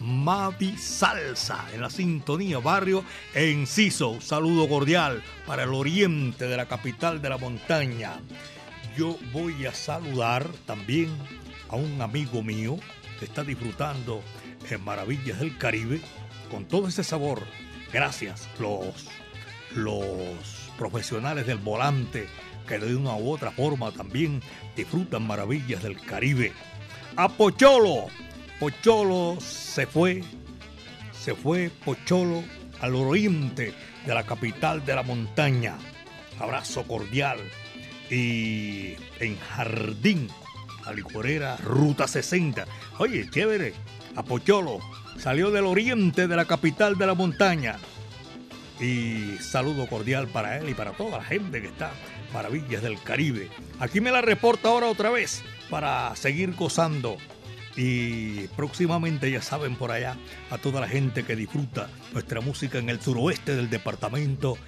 Mavi 0.00 0.76
Salsa 0.76 1.66
en 1.72 1.82
la 1.82 1.90
sintonía 1.90 2.58
barrio 2.58 3.04
Enciso. 3.34 4.20
Saludo 4.20 4.68
cordial 4.68 5.22
para 5.46 5.64
el 5.64 5.74
oriente 5.74 6.46
de 6.46 6.56
la 6.56 6.66
capital 6.66 7.20
de 7.20 7.28
la 7.28 7.38
montaña. 7.38 8.20
Yo 8.96 9.16
voy 9.32 9.66
a 9.66 9.74
saludar 9.74 10.46
también 10.66 11.08
a 11.68 11.76
un 11.76 12.00
amigo 12.00 12.42
mío 12.42 12.78
que 13.18 13.24
está 13.24 13.44
disfrutando 13.44 14.22
en 14.70 14.84
Maravillas 14.84 15.40
del 15.40 15.56
Caribe 15.58 16.00
con 16.50 16.64
todo 16.64 16.88
ese 16.88 17.04
sabor. 17.04 17.42
Gracias, 17.92 18.48
los, 18.58 19.08
los 19.74 20.70
profesionales 20.78 21.46
del 21.46 21.58
volante 21.58 22.28
que 22.66 22.78
de 22.78 22.94
una 22.94 23.16
u 23.16 23.30
otra 23.30 23.50
forma 23.50 23.90
también 23.92 24.42
disfrutan 24.76 25.26
Maravillas 25.26 25.82
del 25.82 26.00
Caribe. 26.00 26.52
A 27.16 27.28
Pocholo, 28.58 29.38
se 29.40 29.86
fue, 29.86 30.24
se 31.12 31.34
fue 31.34 31.70
Pocholo 31.84 32.42
al 32.80 32.96
oriente 32.96 33.72
de 34.04 34.14
la 34.14 34.24
capital 34.24 34.84
de 34.84 34.96
la 34.96 35.04
montaña. 35.04 35.76
Abrazo 36.40 36.82
cordial. 36.82 37.38
Y 38.10 38.96
en 39.20 39.38
Jardín, 39.38 40.28
a 40.84 40.92
licorera 40.92 41.56
Ruta 41.58 42.08
60. 42.08 42.66
Oye, 42.98 43.30
chévere, 43.30 43.74
a 44.16 44.24
Pocholo 44.24 44.80
salió 45.18 45.52
del 45.52 45.66
oriente 45.66 46.26
de 46.26 46.36
la 46.36 46.44
capital 46.46 46.98
de 46.98 47.06
la 47.06 47.14
montaña. 47.14 47.76
Y 48.80 49.36
saludo 49.40 49.86
cordial 49.86 50.26
para 50.26 50.58
él 50.58 50.68
y 50.68 50.74
para 50.74 50.92
toda 50.92 51.18
la 51.18 51.24
gente 51.24 51.60
que 51.60 51.68
está 51.68 51.92
Maravillas 52.32 52.82
del 52.82 53.00
Caribe. 53.00 53.48
Aquí 53.78 54.00
me 54.00 54.10
la 54.10 54.20
reporta 54.20 54.68
ahora 54.68 54.88
otra 54.88 55.10
vez 55.10 55.42
para 55.70 56.14
seguir 56.16 56.54
gozando 56.54 57.16
y 57.78 58.48
próximamente 58.56 59.30
ya 59.30 59.40
saben 59.40 59.76
por 59.76 59.92
allá 59.92 60.16
a 60.50 60.58
toda 60.58 60.80
la 60.80 60.88
gente 60.88 61.22
que 61.22 61.36
disfruta 61.36 61.88
nuestra 62.12 62.40
música 62.40 62.78
en 62.78 62.88
el 62.88 63.00
suroeste 63.00 63.54
del 63.54 63.70
departamento 63.70 64.58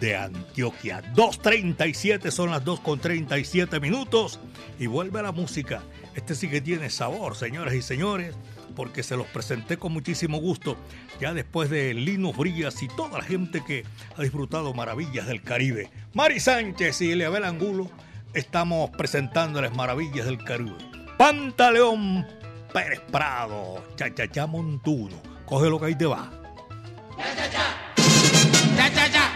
de 0.00 0.16
Antioquia. 0.16 1.00
2.37 1.14 2.32
son 2.32 2.50
las 2.50 2.64
2.37 2.64 3.80
minutos 3.80 4.40
y 4.80 4.88
vuelve 4.88 5.22
la 5.22 5.30
música. 5.30 5.84
Este 6.16 6.34
sí 6.34 6.48
que 6.48 6.60
tiene 6.60 6.90
sabor, 6.90 7.36
señoras 7.36 7.72
y 7.72 7.82
señores, 7.82 8.34
porque 8.74 9.04
se 9.04 9.16
los 9.16 9.28
presenté 9.28 9.76
con 9.76 9.92
muchísimo 9.92 10.38
gusto 10.38 10.76
ya 11.20 11.32
después 11.32 11.70
de 11.70 11.94
Lino 11.94 12.32
Frías 12.32 12.82
y 12.82 12.88
toda 12.88 13.18
la 13.18 13.24
gente 13.24 13.62
que 13.64 13.84
ha 14.16 14.22
disfrutado 14.22 14.74
maravillas 14.74 15.28
del 15.28 15.40
Caribe. 15.40 15.88
Mari 16.14 16.40
Sánchez 16.40 17.00
y 17.00 17.12
Eliabel 17.12 17.44
Angulo 17.44 17.88
estamos 18.34 18.90
presentándoles 18.90 19.72
maravillas 19.72 20.26
del 20.26 20.42
Caribe. 20.42 20.74
Pantaleón 21.16 22.26
Pérez 22.72 23.00
Prado, 23.10 23.82
cha 23.96 24.12
cha 24.14 24.26
cha 24.28 24.46
montuno. 24.46 25.16
Coge 25.46 25.70
lo 25.70 25.78
que 25.78 25.86
ahí 25.86 25.94
te 25.94 26.06
va. 26.06 26.30
Cha 27.16 27.50
cha. 27.50 27.66
Cha 28.76 28.90
cha 28.94 29.10
cha. 29.10 29.10
Cha 29.10 29.35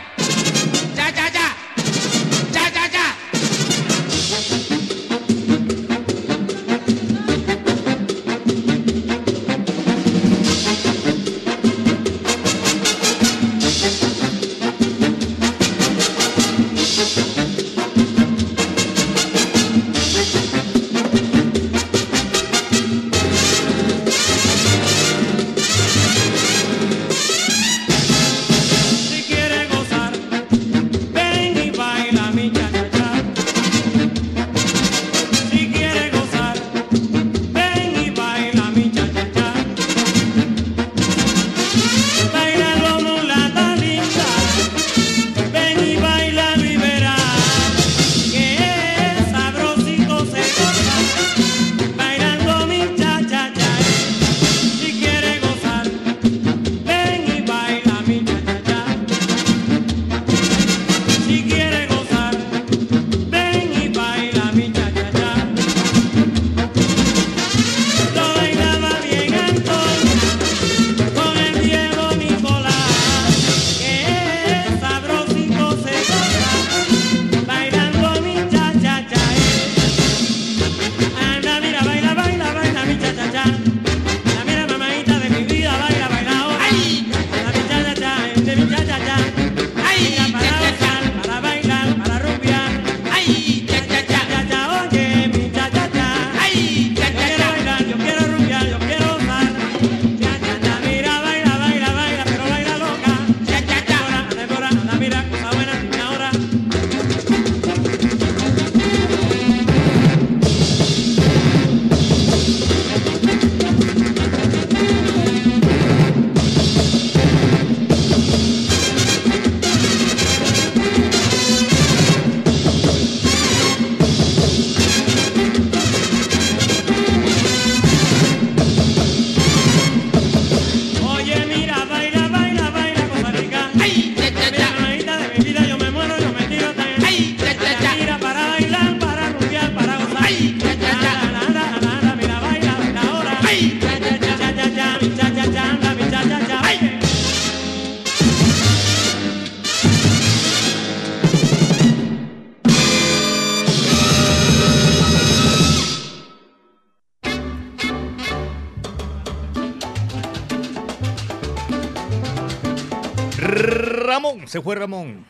se 164.51 164.61
fue 164.61 164.75
Ramón. 164.75 165.25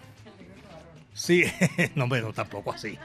Sí, 1.13 1.45
no, 1.95 2.09
bueno, 2.09 2.33
tampoco 2.33 2.73
así. 2.73 2.99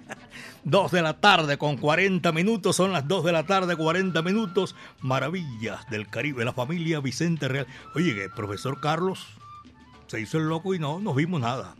Dos 0.64 0.92
de 0.92 1.00
la 1.00 1.14
tarde 1.18 1.56
con 1.56 1.78
40 1.78 2.30
minutos, 2.32 2.76
son 2.76 2.92
las 2.92 3.08
dos 3.08 3.24
de 3.24 3.32
la 3.32 3.46
tarde, 3.46 3.74
40 3.74 4.20
minutos. 4.20 4.74
Maravillas 5.00 5.88
del 5.88 6.08
Caribe, 6.08 6.44
la 6.44 6.52
familia 6.52 7.00
Vicente 7.00 7.48
Real. 7.48 7.66
Oye, 7.94 8.14
que 8.14 8.24
el 8.24 8.30
profesor 8.32 8.80
Carlos 8.80 9.28
se 10.08 10.20
hizo 10.20 10.36
el 10.36 10.48
loco 10.48 10.74
y 10.74 10.78
no 10.78 11.00
nos 11.00 11.16
vimos 11.16 11.40
nada. 11.40 11.74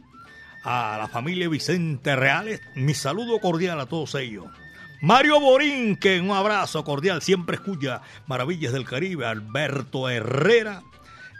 A 0.64 0.96
la 0.98 1.08
familia 1.08 1.48
Vicente 1.48 2.16
Reales, 2.16 2.62
mi 2.76 2.94
saludo 2.94 3.40
cordial 3.40 3.78
a 3.80 3.86
todos 3.86 4.14
ellos. 4.14 4.46
Mario 5.02 5.38
Borinque, 5.38 6.20
un 6.20 6.30
abrazo 6.30 6.82
cordial, 6.82 7.20
siempre 7.20 7.56
escucha 7.56 8.00
Maravillas 8.26 8.72
del 8.72 8.86
Caribe. 8.86 9.26
Alberto 9.26 10.08
Herrera, 10.08 10.82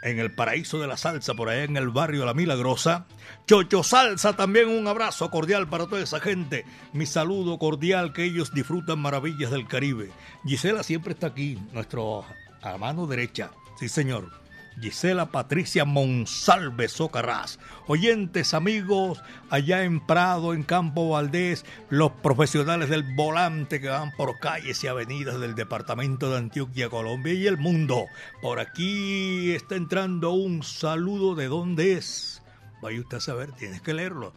en 0.06 0.20
el 0.20 0.32
paraíso 0.32 0.78
de 0.78 0.86
la 0.86 0.96
salsa, 0.96 1.34
por 1.34 1.48
allá 1.48 1.64
en 1.64 1.76
el 1.76 1.90
barrio 1.90 2.24
La 2.24 2.34
Milagrosa. 2.34 3.06
Chocho 3.46 3.82
Salsa, 3.82 4.34
también 4.34 4.68
un 4.68 4.86
abrazo 4.86 5.30
cordial 5.30 5.68
para 5.68 5.86
toda 5.86 6.02
esa 6.02 6.20
gente. 6.20 6.64
Mi 6.92 7.06
saludo 7.06 7.58
cordial, 7.58 8.12
que 8.12 8.24
ellos 8.24 8.52
disfrutan 8.54 9.00
maravillas 9.00 9.50
del 9.50 9.66
Caribe. 9.66 10.10
Gisela 10.44 10.82
siempre 10.82 11.12
está 11.12 11.28
aquí, 11.28 11.58
nuestro 11.72 12.24
a 12.62 12.76
mano 12.78 13.06
derecha. 13.06 13.50
Sí, 13.78 13.88
señor. 13.88 14.45
Gisela 14.80 15.26
Patricia 15.26 15.84
Monsalve 15.84 16.88
Socarrás. 16.88 17.58
Oyentes, 17.86 18.54
amigos, 18.54 19.22
allá 19.50 19.84
en 19.84 20.00
Prado, 20.00 20.54
en 20.54 20.62
Campo 20.62 21.10
Valdés, 21.10 21.64
los 21.88 22.12
profesionales 22.12 22.90
del 22.90 23.14
volante 23.14 23.80
que 23.80 23.88
van 23.88 24.12
por 24.12 24.38
calles 24.38 24.82
y 24.84 24.86
avenidas 24.86 25.40
del 25.40 25.54
departamento 25.54 26.30
de 26.30 26.38
Antioquia, 26.38 26.90
Colombia 26.90 27.32
y 27.32 27.46
el 27.46 27.58
mundo. 27.58 28.06
Por 28.42 28.60
aquí 28.60 29.52
está 29.52 29.76
entrando 29.76 30.32
un 30.32 30.62
saludo 30.62 31.34
de 31.34 31.46
dónde 31.46 31.94
es. 31.94 32.42
Vaya 32.82 33.00
usted 33.00 33.16
a 33.16 33.20
saber, 33.20 33.52
tienes 33.52 33.80
que 33.80 33.94
leerlo. 33.94 34.34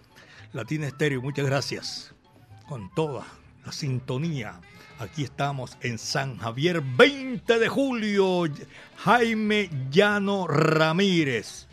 Latina 0.54 0.88
Estéreo, 0.88 1.22
muchas 1.22 1.46
gracias. 1.46 2.16
Con 2.68 2.94
toda 2.94 3.26
la 3.66 3.72
sintonía 3.72 4.60
Aquí 5.00 5.24
estamos 5.24 5.78
en 5.80 5.98
San 5.98 6.38
Javier, 6.40 6.82
20 6.82 7.58
de 7.58 7.70
julio. 7.70 8.44
Jaime 8.98 9.70
Llano 9.90 10.46
Ramírez. 10.46 11.68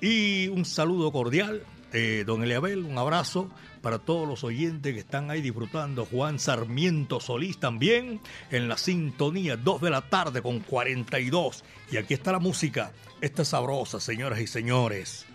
Y 0.00 0.48
un 0.48 0.64
saludo 0.64 1.12
cordial, 1.12 1.62
de 1.92 2.24
don 2.24 2.42
Eliabel, 2.42 2.84
un 2.84 2.96
abrazo 2.96 3.50
para 3.82 3.98
todos 3.98 4.26
los 4.26 4.44
oyentes 4.44 4.94
que 4.94 5.00
están 5.00 5.30
ahí 5.30 5.42
disfrutando. 5.42 6.06
Juan 6.06 6.38
Sarmiento 6.38 7.20
Solís 7.20 7.58
también 7.60 8.18
en 8.50 8.66
la 8.66 8.78
sintonía, 8.78 9.58
2 9.58 9.82
de 9.82 9.90
la 9.90 10.00
tarde 10.00 10.40
con 10.40 10.60
42. 10.60 11.62
Y 11.92 11.98
aquí 11.98 12.14
está 12.14 12.32
la 12.32 12.38
música, 12.38 12.92
esta 13.20 13.44
sabrosa, 13.44 14.00
señoras 14.00 14.40
y 14.40 14.46
señores. 14.46 15.26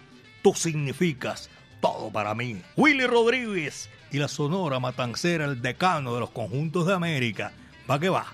Tú 0.42 0.56
significas 0.56 1.52
todo 1.80 2.12
para 2.12 2.34
mí. 2.34 2.60
Willy 2.76 3.06
Rodríguez 3.06 3.88
y 4.12 4.18
la 4.18 4.28
Sonora 4.28 4.80
Matancera, 4.80 5.46
el 5.46 5.62
decano 5.62 6.14
de 6.14 6.20
los 6.20 6.30
conjuntos 6.30 6.88
de 6.88 6.94
América. 6.94 7.52
Va 7.90 8.00
que 8.00 8.10
va. 8.10 8.26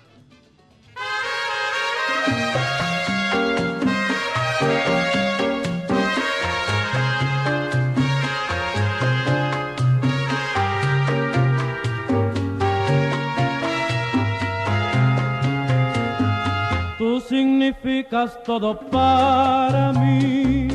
Tú 16.97 17.19
significas 17.21 18.41
todo 18.43 18.79
para 18.79 19.91
mí, 19.93 20.67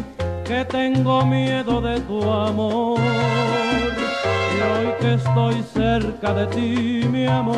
que 0.44 0.64
tengo 0.64 1.24
miedo 1.24 1.80
de 1.80 2.00
tu 2.00 2.30
amor 2.30 3.65
y 4.56 4.62
hoy 4.62 4.94
que 5.00 5.14
estoy 5.14 5.62
cerca 5.62 6.32
de 6.32 6.46
ti, 6.46 7.08
mi 7.10 7.26
amor, 7.26 7.56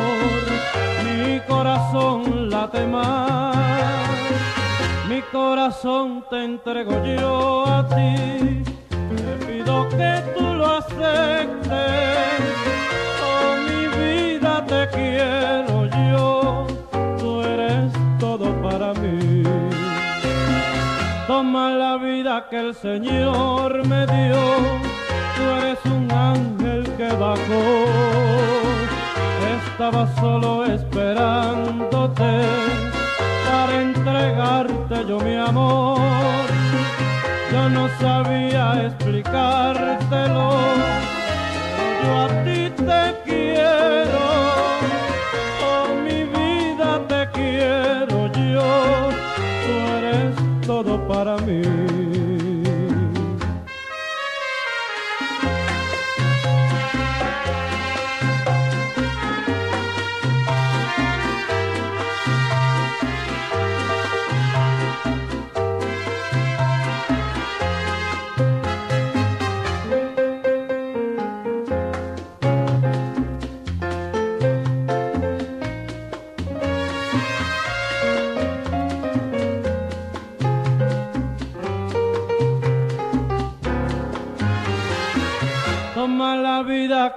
mi 1.05 1.39
corazón 1.47 2.49
late 2.49 2.85
más. 2.85 3.55
Mi 5.07 5.21
corazón 5.31 6.23
te 6.29 6.43
entrego 6.43 6.91
yo 7.03 7.65
a 7.67 7.87
ti. 7.87 8.63
Te 9.15 9.45
pido 9.45 9.87
que 9.89 10.23
tú 10.35 10.43
lo 10.53 10.65
aceptes. 10.77 11.71
Oh, 13.27 13.55
mi 13.67 13.87
vida 13.99 14.65
te 14.65 14.87
quiero 14.95 15.85
yo. 15.85 16.67
Tú 17.17 17.41
eres 17.41 17.91
todo 18.19 18.45
para 18.61 18.93
mí. 18.93 19.43
Toma 21.27 21.71
la 21.71 21.97
vida 21.97 22.47
que 22.49 22.59
el 22.59 22.75
Señor 22.75 23.87
me 23.87 24.05
dio. 24.05 24.88
Tú 25.39 25.45
eres 25.45 25.79
un 25.85 26.11
ángel 26.11 26.83
que 26.97 27.07
bajó. 27.15 27.63
Estaba 29.57 30.05
solo 30.19 30.65
esperándote 30.65 32.31
para 33.47 33.81
entregarte 33.81 35.05
yo 35.07 35.17
mi 35.21 35.35
amor. 35.37 36.45
Yo 37.53 37.69
no 37.69 37.87
sabía 38.01 38.85
explicártelo, 38.87 40.49
yo 42.03 42.11
a 42.25 42.27
ti 42.43 42.69
te 42.89 43.03
quiero. 43.23 44.25
Oh, 45.63 45.87
mi 46.03 46.19
vida 46.37 46.89
te 47.07 47.21
quiero 47.31 48.27
yo. 48.33 48.69
Tú 49.63 49.73
eres 49.99 50.35
todo 50.67 51.07
para 51.07 51.37
mí. 51.37 51.78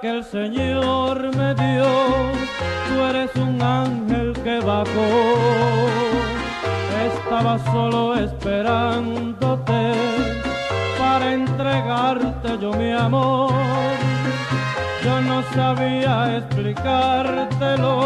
Que 0.03 0.09
el 0.09 0.23
Señor 0.25 1.33
me 1.37 1.55
dio, 1.55 1.85
tú 2.87 2.93
eres 3.09 3.33
un 3.35 3.61
ángel 3.61 4.33
que 4.43 4.59
bajó. 4.59 5.09
Estaba 7.09 7.57
solo 7.71 8.13
esperándote 8.13 9.93
para 10.99 11.33
entregarte 11.33 12.49
yo 12.59 12.73
mi 12.73 12.91
amor. 12.91 13.53
Yo 15.05 15.21
no 15.21 15.41
sabía 15.53 16.35
explicártelo, 16.37 18.01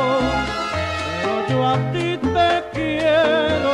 pero 1.24 1.48
yo 1.50 1.68
a 1.68 1.78
ti 1.94 2.20
te 2.36 2.52
quiero. 2.76 3.74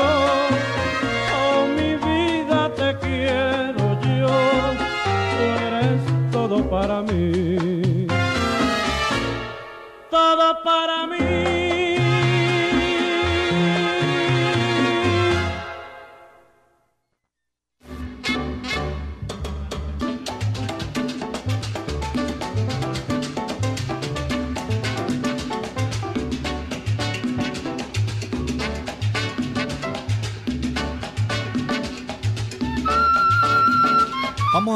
Oh, 1.42 1.68
mi 1.78 1.92
vida 2.08 2.70
te 2.80 2.90
quiero 3.06 3.84
yo. 4.08 4.34
Tú 5.36 5.44
eres 5.68 6.32
todo 6.32 6.64
para 6.70 7.02
mí. 7.02 7.53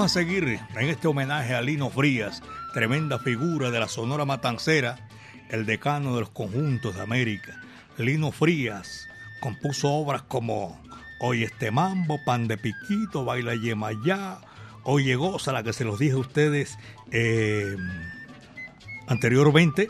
A 0.08 0.10
seguir 0.10 0.46
en 0.48 0.88
este 0.88 1.10
homenaje 1.10 1.54
a 1.54 1.62
Lino 1.62 1.90
Frías, 1.90 2.42
tremenda 2.74 3.20
figura 3.20 3.72
de 3.72 3.80
la 3.82 3.90
Sonora 3.90 4.24
Matancera, 4.24 4.98
el 5.50 5.66
decano 5.66 6.14
de 6.16 6.22
los 6.22 6.30
conjuntos 6.30 6.96
de 6.96 7.02
América. 7.02 7.62
Lino 7.98 8.32
Frías 8.32 9.10
compuso 9.42 9.92
obras 9.92 10.22
como 10.22 10.82
Hoy 11.20 11.44
este 11.44 11.72
mambo, 11.72 12.24
Pan 12.24 12.48
de 12.48 12.58
Piquito, 12.58 13.26
Baila 13.26 13.56
Yemayá, 13.56 14.40
Oye 14.84 15.16
Goza, 15.16 15.52
la 15.52 15.62
que 15.62 15.74
se 15.74 15.84
los 15.84 16.00
dije 16.00 16.14
a 16.14 16.20
ustedes 16.20 16.78
eh, 17.12 17.76
anteriormente, 19.08 19.90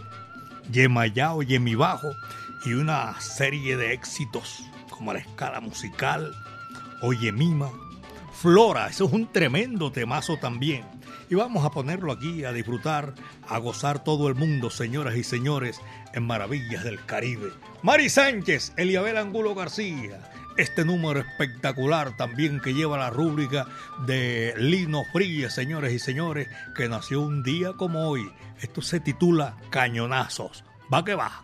Yemayá, 0.72 1.34
Oye 1.34 1.60
Mi 1.60 1.76
Bajo, 1.76 2.10
y 2.66 2.74
una 2.74 3.22
serie 3.22 3.78
de 3.78 3.94
éxitos 3.94 4.64
como 4.90 5.14
la 5.14 5.20
escala 5.20 5.62
musical, 5.62 6.34
Oye 7.04 7.32
Mima, 7.32 7.70
Flora. 8.42 8.88
Eso 8.88 9.06
es 9.06 9.14
un 9.14 9.32
tremendo 9.32 9.92
temazo 9.92 10.38
también. 10.38 10.86
Y 11.30 11.36
vamos 11.36 11.66
a 11.66 11.72
ponerlo 11.72 12.12
aquí 12.12 12.46
a 12.46 12.54
disfrutar, 12.54 13.16
a 13.48 13.58
gozar 13.58 14.04
todo 14.04 14.28
el 14.28 14.36
mundo, 14.36 14.70
señoras 14.70 15.16
y 15.16 15.24
señores, 15.24 15.82
en 16.14 16.28
Maravillas 16.28 16.84
del 16.84 17.04
Caribe. 17.04 17.50
Mari 17.82 18.10
Sánchez, 18.10 18.74
Eliabel 18.78 19.18
Angulo 19.18 19.56
García. 19.56 20.22
Este 20.56 20.86
número 20.86 21.20
espectacular 21.20 22.16
también 22.16 22.60
que 22.60 22.74
lleva 22.74 22.98
la 22.98 23.10
rúbrica 23.10 23.68
de 24.06 24.54
Lino 24.58 25.04
Fríes, 25.12 25.54
señores 25.54 25.94
y 25.94 26.00
señores, 26.00 26.48
que 26.76 26.88
nació 26.88 27.22
un 27.22 27.42
día 27.44 27.74
como 27.74 28.08
hoy. 28.08 28.32
Esto 28.62 28.82
se 28.82 29.00
titula 29.00 29.58
Cañonazos. 29.72 30.64
Va 30.94 31.04
que 31.04 31.16
va. 31.16 31.44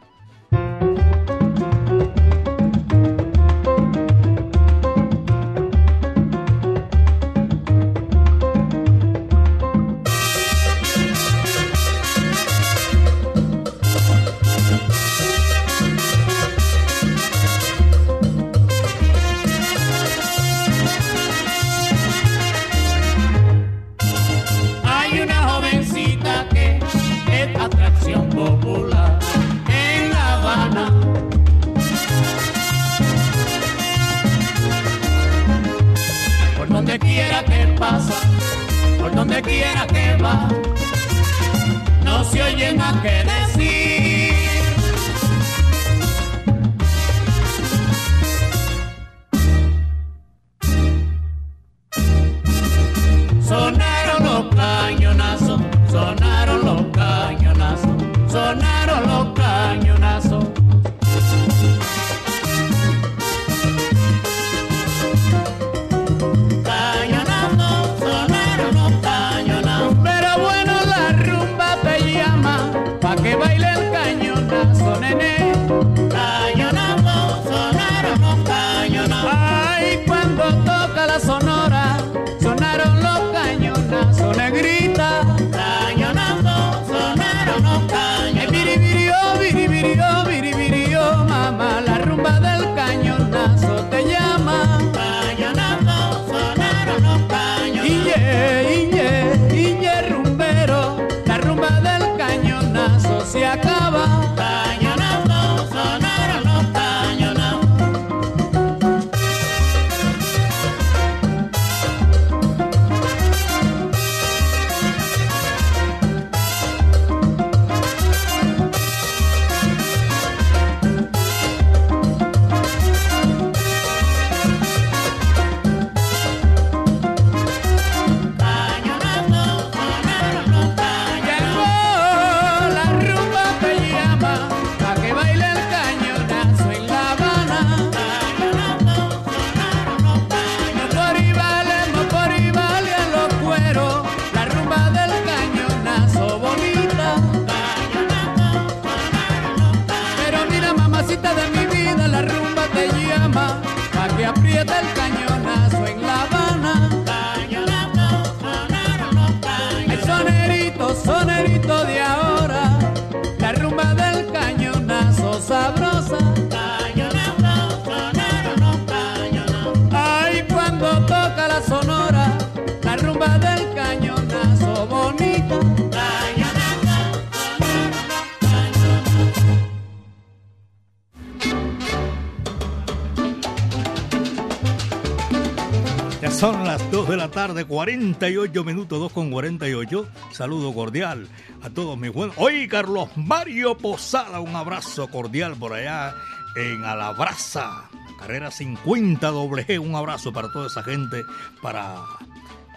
48 187.83 188.63
minutos, 188.63 188.97
2 188.97 189.11
con 189.11 189.29
48. 189.29 190.07
Saludo 190.31 190.73
cordial 190.73 191.27
a 191.61 191.69
todos 191.69 191.97
mis 191.97 192.13
buenos. 192.13 192.33
Hoy 192.39 192.65
Carlos 192.69 193.09
Mario 193.17 193.77
Posada, 193.77 194.39
un 194.39 194.55
abrazo 194.55 195.09
cordial 195.09 195.57
por 195.57 195.73
allá 195.73 196.15
en 196.55 196.81
Alabraza, 196.85 197.89
carrera 198.17 198.51
50 198.51 199.27
doble. 199.31 199.79
Un 199.79 199.95
abrazo 199.95 200.31
para 200.31 200.49
toda 200.49 200.67
esa 200.67 200.81
gente, 200.81 201.23
para 201.61 201.97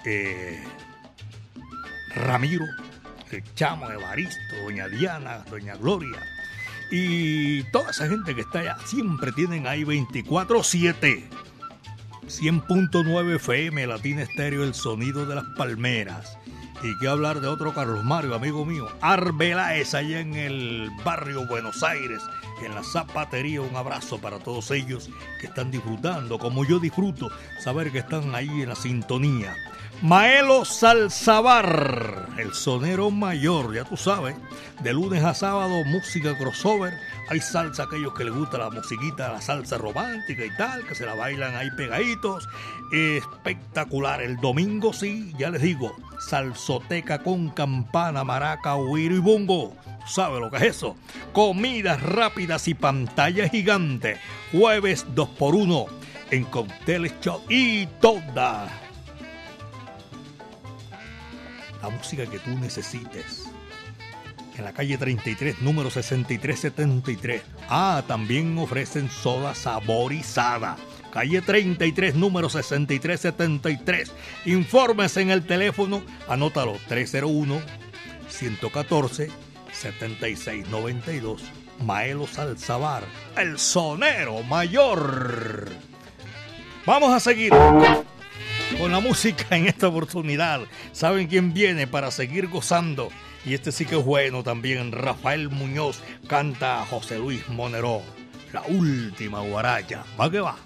eh, 0.05 0.61
Ramiro, 2.17 2.65
el 3.31 3.45
Chamo 3.55 3.89
Evaristo, 3.89 4.57
Doña 4.65 4.89
Diana, 4.89 5.45
Doña 5.49 5.77
Gloria. 5.77 6.21
Y 6.91 7.63
toda 7.71 7.93
esa 7.93 8.09
gente 8.09 8.35
que 8.35 8.41
está 8.41 8.59
allá 8.59 8.77
siempre 8.85 9.31
tienen 9.31 9.69
ahí 9.69 9.85
24-7. 9.85 11.46
100.9 12.29 13.37
FM, 13.37 13.87
Latina 13.87 14.23
Estéreo, 14.23 14.65
el 14.65 14.75
sonido 14.75 15.27
de 15.27 15.37
las 15.37 15.45
palmeras. 15.57 16.37
Y 16.83 16.99
que 16.99 17.09
hablar 17.09 17.41
de 17.41 17.47
otro 17.47 17.73
Carlos 17.73 18.05
Mario, 18.05 18.35
amigo 18.35 18.67
mío, 18.67 18.89
Arbeláez, 19.01 19.95
allá 19.95 20.21
en 20.21 20.35
el 20.35 20.91
barrio 21.05 21.47
Buenos 21.47 21.83
Aires, 21.83 22.21
en 22.65 22.75
la 22.75 22.83
zapatería. 22.83 23.63
Un 23.63 23.77
abrazo 23.77 24.21
para 24.21 24.39
todos 24.39 24.71
ellos 24.73 25.09
que 25.41 25.47
están 25.47 25.71
disfrutando, 25.71 26.39
como 26.39 26.65
yo 26.65 26.79
disfruto, 26.79 27.31
saber 27.61 27.93
que 27.93 27.99
están 27.99 28.35
ahí 28.35 28.63
en 28.63 28.69
la 28.69 28.75
sintonía. 28.75 29.55
Maelo 30.03 30.67
Salzabar, 30.67 32.29
el 32.37 32.53
sonero 32.53 33.11
mayor, 33.11 33.75
ya 33.75 33.85
tú 33.85 33.97
sabes, 33.97 34.37
de 34.83 34.93
lunes 34.93 35.25
a 35.25 35.33
sábado, 35.33 35.85
música 35.87 36.37
crossover. 36.37 36.93
Hay 37.31 37.41
salsa, 37.41 37.85
aquellos 37.85 38.13
que 38.13 38.25
les 38.25 38.35
gusta 38.35 38.59
la 38.59 38.69
musiquita, 38.69 39.33
la 39.33 39.41
salsa 39.41 39.79
romántica 39.79 40.45
y 40.45 40.55
tal, 40.55 40.87
que 40.87 40.95
se 40.95 41.07
la 41.07 41.15
bailan 41.15 41.57
ahí 41.57 41.71
pegaditos. 41.79 42.47
Espectacular. 42.93 44.21
El 44.21 44.37
domingo 44.37 44.93
sí, 44.93 45.33
ya 45.39 45.49
les 45.49 45.63
digo, 45.63 45.97
salsoteca 46.21 47.23
con 47.23 47.49
campana, 47.49 48.23
maraca, 48.23 48.77
huiro 48.77 49.17
y 49.17 49.21
bongo. 49.21 49.75
¿Sabe 50.07 50.41
lo 50.41 50.51
que 50.51 50.59
es 50.59 50.77
eso? 50.77 50.95
Comidas 51.33 52.03
rápidas 52.03 52.69
y 52.69 52.75
pantalla 52.75 53.49
gigante. 53.49 54.19
Jueves 54.53 55.07
2x1 55.15 55.87
en 56.31 56.45
Cócteles 56.45 57.15
Shop 57.23 57.41
y 57.49 57.87
toda 58.01 58.86
la 61.87 61.97
música 61.97 62.27
que 62.27 62.41
tú 62.41 62.51
necesites. 62.59 63.49
En 64.57 64.65
la 64.65 64.73
calle 64.73 64.99
33, 64.99 65.61
número 65.61 65.91
6373. 65.91 67.43
Ah, 67.69 68.03
también 68.09 68.59
ofrecen 68.59 69.09
soda 69.09 69.55
saborizada. 69.55 70.77
calle 71.13 71.43
33, 71.43 72.15
número 72.17 72.49
6373. 72.49 74.13
Informes 74.47 75.17
en 75.17 75.31
el 75.31 75.47
teléfono, 75.47 76.03
anótalo 76.29 76.77
301 76.89 77.61
114 78.29 79.31
7692. 79.73 81.43
Maelo 81.85 82.27
Salzabar, 82.27 83.05
el 83.37 83.59
sonero 83.59 84.43
mayor. 84.43 85.69
Vamos 86.85 87.13
a 87.13 87.21
seguir 87.21 87.53
con 88.79 88.93
la 88.93 89.01
música 89.01 89.57
en 89.57 89.67
esta 89.67 89.89
oportunidad. 89.89 90.61
¿Saben 90.93 91.27
quién 91.27 91.53
viene 91.53 91.87
para 91.87 92.11
seguir 92.11 92.49
gozando? 92.49 93.09
Y 93.45 93.55
este 93.55 93.73
sí 93.73 93.87
que 93.87 93.99
es 93.99 94.05
bueno 94.05 94.43
también. 94.43 94.93
Rafael 94.93 95.49
Muñoz 95.51 96.01
canta 96.27 96.83
a 96.83 96.87
José 96.87 97.19
Luis 97.19 97.49
Monero. 97.49 98.03
La 98.53 98.63
última 98.69 99.41
guaracha. 99.41 100.05
Va 100.21 100.31
que 100.31 100.41
va. 100.41 100.57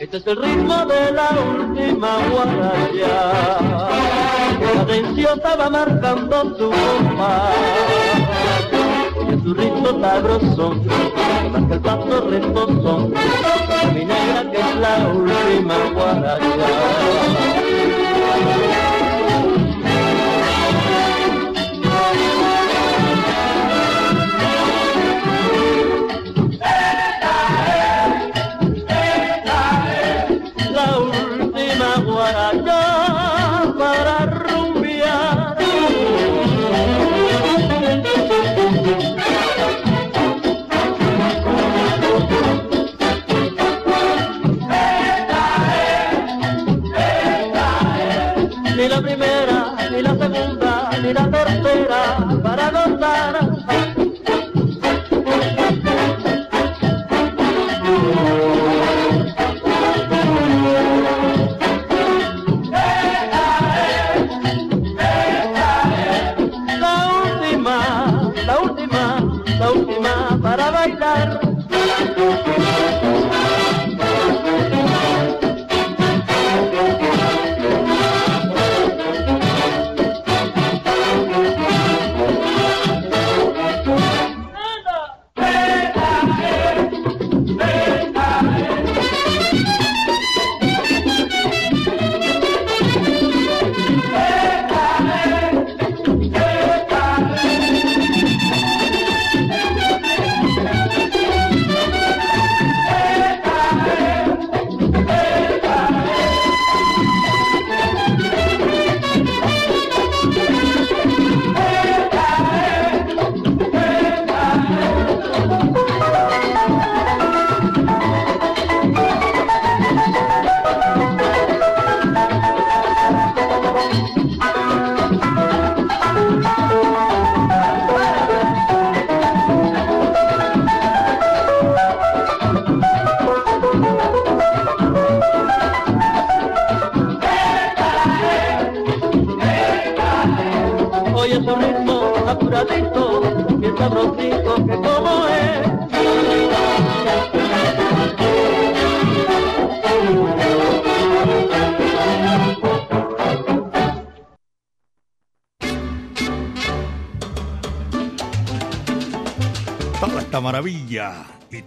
Este 0.00 0.16
es 0.16 0.26
el 0.26 0.42
ritmo 0.42 0.86
de 0.86 1.12
la 1.12 1.30
última 1.30 2.18
guaracha. 2.30 4.27
Cadenciosa 4.88 5.54
va 5.54 5.68
marcando 5.68 6.56
su 6.56 6.70
compás. 6.70 7.54
Y 9.20 9.32
en 9.34 9.42
su 9.42 9.52
ritmo 9.52 10.00
sabroso, 10.00 10.76
marca 11.52 11.74
el 11.74 11.80
paso 11.80 12.20
responsón. 12.30 13.12
Mi 13.92 14.04
negra 14.06 14.50
que 14.50 14.58
es 14.58 14.76
la 14.76 15.08
última 15.08 15.74
guaracha. 15.92 17.57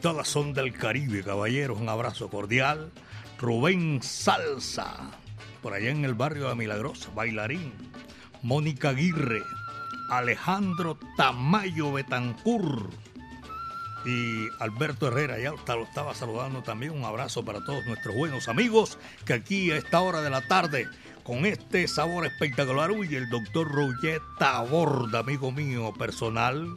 Todas 0.02 0.28
son 0.28 0.54
del 0.54 0.74
Caribe, 0.74 1.24
caballeros. 1.24 1.80
Un 1.80 1.88
abrazo 1.88 2.30
cordial. 2.30 2.92
Rubén 3.38 4.02
Salsa, 4.02 5.12
por 5.62 5.74
allá 5.74 5.90
en 5.90 6.04
el 6.06 6.16
barrio 6.16 6.50
de 6.50 6.56
Milagrosa, 6.56 7.10
bailarín. 7.16 7.72
Mónica 8.42 8.90
Aguirre, 8.90 9.44
Alejandro 10.10 10.98
Tamayo 11.16 11.94
Betancur 11.94 12.90
y 14.04 14.48
Alberto 14.60 15.08
Herrera, 15.08 15.38
ya 15.38 15.52
lo 15.52 15.84
estaba 15.84 16.16
saludando 16.16 16.64
también. 16.64 16.94
Un 16.94 17.06
abrazo 17.06 17.46
para 17.46 17.64
todos 17.64 17.86
nuestros 17.86 18.16
buenos 18.16 18.48
amigos 18.48 18.98
que 19.26 19.34
aquí 19.34 19.72
a 19.72 19.78
esta 19.78 20.02
hora 20.02 20.22
de 20.22 20.32
la 20.32 20.42
tarde, 20.42 20.88
con 21.24 21.46
este 21.46 21.88
sabor 21.88 22.26
espectacular, 22.26 22.92
uy, 22.92 23.16
el 23.16 23.30
doctor 23.30 23.72
Roger 23.72 24.22
Taborda, 24.40 25.20
amigo 25.20 25.52
mío 25.52 25.94
personal, 25.94 26.76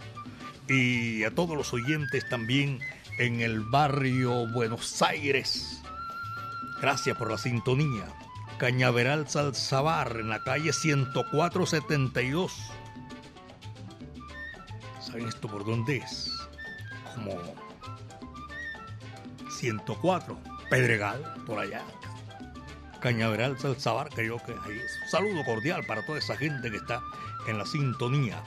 y 0.69 1.25
a 1.25 1.31
todos 1.31 1.57
los 1.57 1.73
oyentes 1.73 2.29
también 2.29 2.81
en 3.19 3.41
el 3.41 3.61
barrio 3.61 4.47
Buenos 4.49 5.01
Aires. 5.03 5.81
Gracias 6.81 7.17
por 7.17 7.31
la 7.31 7.39
sintonía. 7.39 8.07
Cañaveral 8.59 9.29
Salzabar, 9.29 10.17
en 10.19 10.29
la 10.29 10.43
calle 10.43 10.73
10472. 10.73 12.53
¿Saben 15.01 15.29
esto 15.29 15.49
por 15.49 15.65
dónde 15.65 15.99
es? 15.99 16.31
Como 17.15 17.37
104, 19.59 20.39
Pedregal, 20.71 21.35
por 21.47 21.59
allá. 21.59 21.83
Cañaveral 23.01 23.59
Salzabar, 23.59 24.09
creo 24.09 24.39
que 24.39 24.53
ahí 24.53 24.79
es. 24.79 25.11
Saludo 25.11 25.45
cordial 25.45 25.85
para 25.87 26.05
toda 26.07 26.19
esa 26.19 26.37
gente 26.37 26.71
que 26.71 26.79
está 26.79 27.03
en 27.47 27.59
la 27.59 27.67
sintonía. 27.67 28.43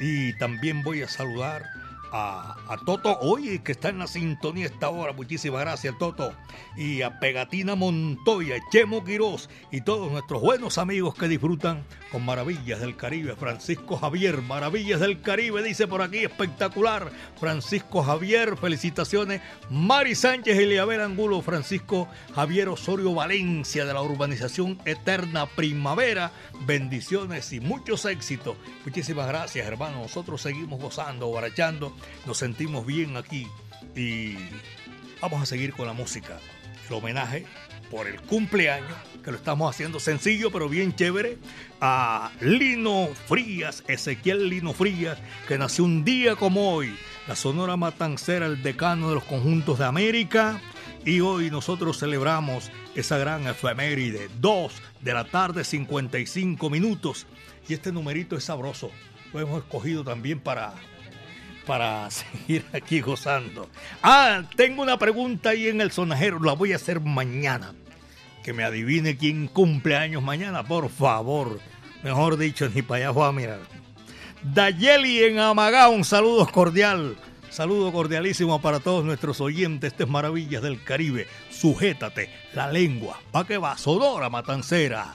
Y 0.00 0.36
también 0.38 0.82
voy 0.82 1.02
a 1.02 1.08
saludar 1.08 1.64
a, 2.12 2.56
Toto 2.84 3.18
hoy 3.20 3.58
que 3.60 3.72
está 3.72 3.88
en 3.88 3.98
la 3.98 4.06
sintonía 4.06 4.66
esta 4.66 4.88
hora. 4.88 5.12
Muchísimas 5.12 5.60
gracias, 5.60 5.96
Toto. 5.98 6.32
Y 6.76 7.02
a 7.02 7.18
Pegatina 7.18 7.74
Montoya, 7.74 8.56
Chemo 8.70 9.04
Quirós 9.04 9.48
y 9.70 9.80
todos 9.80 10.10
nuestros 10.10 10.40
buenos 10.40 10.78
amigos 10.78 11.14
que 11.14 11.28
disfrutan 11.28 11.84
con 12.10 12.24
Maravillas 12.24 12.80
del 12.80 12.96
Caribe. 12.96 13.36
Francisco 13.36 13.96
Javier, 13.96 14.40
Maravillas 14.42 15.00
del 15.00 15.20
Caribe, 15.20 15.62
dice 15.62 15.86
por 15.86 16.02
aquí, 16.02 16.18
espectacular. 16.18 17.10
Francisco 17.38 18.02
Javier, 18.02 18.56
felicitaciones. 18.56 19.42
Mari 19.70 20.14
Sánchez, 20.14 20.58
Eliabel 20.58 21.00
Angulo, 21.00 21.42
Francisco 21.42 22.08
Javier 22.34 22.68
Osorio 22.68 23.14
Valencia 23.14 23.84
de 23.84 23.92
la 23.92 24.02
urbanización 24.02 24.78
Eterna 24.84 25.46
Primavera. 25.46 26.32
Bendiciones 26.66 27.52
y 27.52 27.60
muchos 27.60 28.04
éxitos. 28.04 28.56
Muchísimas 28.84 29.28
gracias, 29.28 29.66
hermano. 29.66 30.02
Nosotros 30.02 30.40
seguimos 30.40 30.80
gozando, 30.80 31.30
barachando. 31.30 31.94
Nos 32.26 32.38
sentimos 32.38 32.86
bien 32.86 33.16
aquí 33.16 33.46
y 33.94 34.36
vamos 35.20 35.42
a 35.42 35.46
seguir 35.46 35.72
con 35.72 35.86
la 35.86 35.92
música. 35.92 36.38
El 36.88 36.94
homenaje 36.94 37.44
por 37.90 38.06
el 38.06 38.20
cumpleaños, 38.22 38.96
que 39.24 39.30
lo 39.30 39.36
estamos 39.36 39.74
haciendo 39.74 40.00
sencillo 40.00 40.50
pero 40.50 40.68
bien 40.68 40.94
chévere, 40.94 41.38
a 41.80 42.30
Lino 42.40 43.08
Frías, 43.26 43.84
Ezequiel 43.88 44.48
Lino 44.48 44.72
Frías, 44.72 45.18
que 45.46 45.58
nació 45.58 45.84
un 45.84 46.04
día 46.04 46.36
como 46.36 46.72
hoy, 46.72 46.94
la 47.26 47.36
Sonora 47.36 47.76
Matancera, 47.76 48.46
el 48.46 48.62
decano 48.62 49.08
de 49.10 49.16
los 49.16 49.24
conjuntos 49.24 49.78
de 49.78 49.84
América. 49.84 50.60
Y 51.04 51.20
hoy 51.20 51.50
nosotros 51.50 51.98
celebramos 51.98 52.70
esa 52.94 53.18
gran 53.18 53.46
efeméride, 53.46 54.28
2 54.40 54.72
de 55.00 55.14
la 55.14 55.24
tarde, 55.24 55.64
55 55.64 56.70
minutos. 56.70 57.26
Y 57.68 57.74
este 57.74 57.92
numerito 57.92 58.36
es 58.36 58.44
sabroso. 58.44 58.90
Lo 59.32 59.40
hemos 59.40 59.62
escogido 59.62 60.04
también 60.04 60.40
para, 60.40 60.74
para 61.68 62.10
seguir 62.10 62.64
aquí 62.72 63.00
gozando. 63.00 63.68
Ah, 64.02 64.42
tengo 64.56 64.82
una 64.82 64.98
pregunta 64.98 65.50
ahí 65.50 65.68
en 65.68 65.80
el 65.80 65.92
sonajero, 65.92 66.40
la 66.42 66.54
voy 66.54 66.72
a 66.72 66.76
hacer 66.76 67.00
mañana. 67.00 67.74
Que 68.42 68.52
me 68.54 68.64
adivine 68.64 69.18
quién 69.18 69.46
cumple 69.46 69.94
años 69.94 70.22
mañana, 70.22 70.64
por 70.64 70.88
favor. 70.88 71.60
Mejor 72.02 72.38
dicho, 72.38 72.68
ni 72.74 72.80
para 72.80 73.04
allá 73.04 73.10
voy 73.10 73.28
a 73.28 73.32
mirar. 73.32 73.60
Dayeli 74.42 75.24
en 75.24 75.38
Amagá, 75.38 75.88
un 75.88 76.04
saludo 76.04 76.46
cordial. 76.46 77.16
Saludo 77.50 77.92
cordialísimo 77.92 78.60
para 78.62 78.80
todos 78.80 79.04
nuestros 79.04 79.40
oyentes. 79.40 79.92
Estas 79.92 80.08
maravillas 80.08 80.62
del 80.62 80.82
Caribe. 80.82 81.26
Sujétate 81.50 82.30
la 82.54 82.70
lengua. 82.70 83.20
¿Pa' 83.32 83.46
que 83.46 83.58
va? 83.58 83.76
Sonora 83.76 84.30
Matancera. 84.30 85.14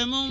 De 0.00 0.29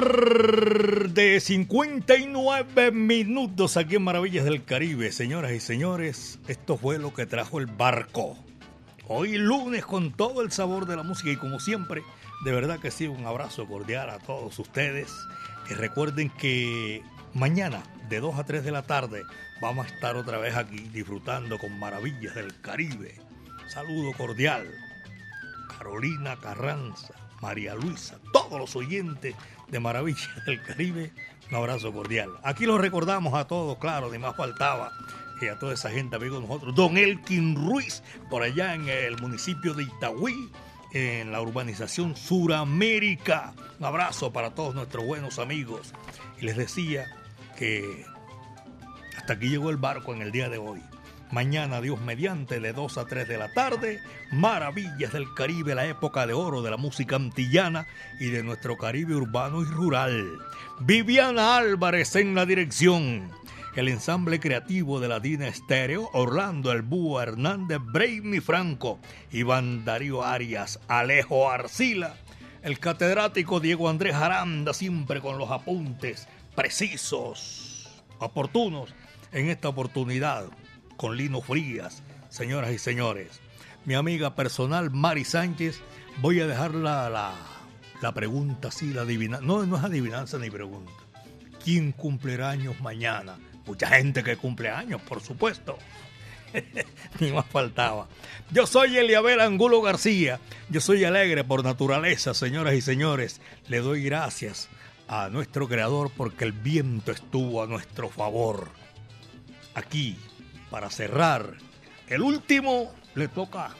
tarde, 0.00 1.40
59 1.40 2.90
minutos 2.90 3.76
aquí 3.76 3.96
en 3.96 4.02
Maravillas 4.02 4.46
del 4.46 4.64
Caribe. 4.64 5.12
Señoras 5.12 5.52
y 5.52 5.60
señores, 5.60 6.38
esto 6.48 6.78
fue 6.78 6.98
lo 6.98 7.12
que 7.12 7.26
trajo 7.26 7.58
el 7.58 7.66
barco. 7.66 8.38
Hoy 9.08 9.36
lunes 9.36 9.84
con 9.84 10.12
todo 10.12 10.40
el 10.40 10.52
sabor 10.52 10.86
de 10.86 10.96
la 10.96 11.02
música 11.02 11.30
y 11.30 11.36
como 11.36 11.60
siempre, 11.60 12.02
de 12.44 12.52
verdad 12.52 12.78
que 12.78 12.90
sí, 12.90 13.08
un 13.08 13.26
abrazo 13.26 13.66
cordial 13.66 14.08
a 14.08 14.18
todos 14.18 14.58
ustedes. 14.58 15.12
Y 15.68 15.74
recuerden 15.74 16.30
que 16.30 17.02
mañana 17.34 17.82
de 18.08 18.20
2 18.20 18.38
a 18.38 18.44
3 18.44 18.64
de 18.64 18.72
la 18.72 18.82
tarde 18.82 19.22
vamos 19.60 19.86
a 19.86 19.94
estar 19.94 20.16
otra 20.16 20.38
vez 20.38 20.56
aquí 20.56 20.78
disfrutando 20.94 21.58
con 21.58 21.78
Maravillas 21.78 22.34
del 22.34 22.58
Caribe. 22.62 23.16
Saludo 23.68 24.12
cordial. 24.14 24.66
Carolina 25.76 26.36
Carranza, 26.40 27.14
María 27.40 27.74
Luisa, 27.74 28.18
todos 28.32 28.58
los 28.58 28.76
oyentes 28.76 29.34
de 29.70 29.80
Maravillas 29.80 30.28
del 30.46 30.62
Caribe, 30.62 31.12
un 31.50 31.56
abrazo 31.56 31.92
cordial. 31.92 32.30
Aquí 32.42 32.66
los 32.66 32.80
recordamos 32.80 33.34
a 33.34 33.46
todos, 33.46 33.78
claro, 33.78 34.10
de 34.10 34.18
más 34.18 34.36
faltaba. 34.36 34.92
Y 35.40 35.46
a 35.46 35.58
toda 35.58 35.72
esa 35.72 35.90
gente, 35.90 36.16
amigos 36.16 36.42
nosotros. 36.42 36.74
Don 36.74 36.98
Elkin 36.98 37.56
Ruiz, 37.56 38.02
por 38.28 38.42
allá 38.42 38.74
en 38.74 38.88
el 38.90 39.18
municipio 39.22 39.72
de 39.72 39.84
Itagüí, 39.84 40.50
en 40.92 41.32
la 41.32 41.40
urbanización 41.40 42.14
Suramérica. 42.14 43.54
Un 43.78 43.86
abrazo 43.86 44.32
para 44.32 44.50
todos 44.50 44.74
nuestros 44.74 45.06
buenos 45.06 45.38
amigos. 45.38 45.94
Y 46.40 46.44
les 46.44 46.58
decía 46.58 47.06
que 47.56 48.04
hasta 49.16 49.32
aquí 49.32 49.48
llegó 49.48 49.70
el 49.70 49.78
barco 49.78 50.12
en 50.12 50.20
el 50.20 50.30
día 50.30 50.50
de 50.50 50.58
hoy. 50.58 50.82
Mañana, 51.30 51.80
Dios 51.80 52.00
mediante, 52.00 52.58
de 52.58 52.72
2 52.72 52.98
a 52.98 53.04
3 53.04 53.28
de 53.28 53.38
la 53.38 53.52
tarde, 53.52 54.02
Maravillas 54.32 55.12
del 55.12 55.32
Caribe, 55.32 55.76
la 55.76 55.86
época 55.86 56.26
de 56.26 56.32
oro 56.32 56.60
de 56.60 56.72
la 56.72 56.76
música 56.76 57.14
antillana 57.14 57.86
y 58.18 58.30
de 58.30 58.42
nuestro 58.42 58.76
Caribe 58.76 59.14
urbano 59.14 59.62
y 59.62 59.66
rural. 59.66 60.38
Viviana 60.80 61.56
Álvarez 61.56 62.16
en 62.16 62.34
la 62.34 62.46
dirección. 62.46 63.30
el 63.76 63.86
ensamble 63.86 64.40
creativo 64.40 64.98
de 64.98 65.06
Latina 65.06 65.46
Estéreo, 65.46 66.10
Orlando 66.12 66.72
El 66.72 66.84
Hernández, 67.22 67.78
Brainy 67.80 68.40
Franco, 68.40 68.98
Iván 69.30 69.84
Darío 69.84 70.24
Arias, 70.24 70.80
Alejo 70.88 71.48
Arcila, 71.48 72.16
el 72.64 72.80
catedrático 72.80 73.60
Diego 73.60 73.88
Andrés 73.88 74.16
Aranda, 74.16 74.74
siempre 74.74 75.20
con 75.20 75.38
los 75.38 75.52
apuntes 75.52 76.26
precisos, 76.56 77.88
oportunos, 78.18 78.92
en 79.32 79.48
esta 79.48 79.68
oportunidad 79.68 80.46
con 81.00 81.16
Lino 81.16 81.40
Frías, 81.40 82.02
señoras 82.28 82.72
y 82.72 82.78
señores. 82.78 83.40
Mi 83.86 83.94
amiga 83.94 84.34
personal 84.34 84.90
Mari 84.90 85.24
Sánchez, 85.24 85.80
voy 86.20 86.40
a 86.40 86.46
dejarla 86.46 87.08
la, 87.08 87.32
la 88.02 88.12
pregunta 88.12 88.68
así, 88.68 88.92
la 88.92 89.00
adivinanza. 89.00 89.46
No, 89.46 89.64
no 89.64 89.78
es 89.78 89.82
adivinanza 89.84 90.36
ni 90.36 90.50
pregunta. 90.50 90.92
¿Quién 91.64 91.92
cumplirá 91.92 92.50
años 92.50 92.78
mañana? 92.82 93.38
Mucha 93.64 93.86
gente 93.86 94.22
que 94.22 94.36
cumple 94.36 94.68
años, 94.68 95.00
por 95.00 95.22
supuesto. 95.22 95.78
Ni 97.18 97.32
más 97.32 97.46
faltaba. 97.46 98.06
Yo 98.50 98.66
soy 98.66 98.98
Eliabel 98.98 99.40
Angulo 99.40 99.80
García. 99.80 100.38
Yo 100.68 100.82
soy 100.82 101.04
alegre 101.04 101.44
por 101.44 101.64
naturaleza, 101.64 102.34
señoras 102.34 102.74
y 102.74 102.82
señores. 102.82 103.40
Le 103.68 103.78
doy 103.78 104.04
gracias 104.04 104.68
a 105.08 105.30
nuestro 105.30 105.66
creador 105.66 106.10
porque 106.14 106.44
el 106.44 106.52
viento 106.52 107.10
estuvo 107.10 107.62
a 107.62 107.66
nuestro 107.66 108.10
favor. 108.10 108.68
Aquí, 109.72 110.18
para 110.70 110.90
cerrar, 110.90 111.54
el 112.08 112.22
último 112.22 112.92
le 113.14 113.28
toca 113.28 113.70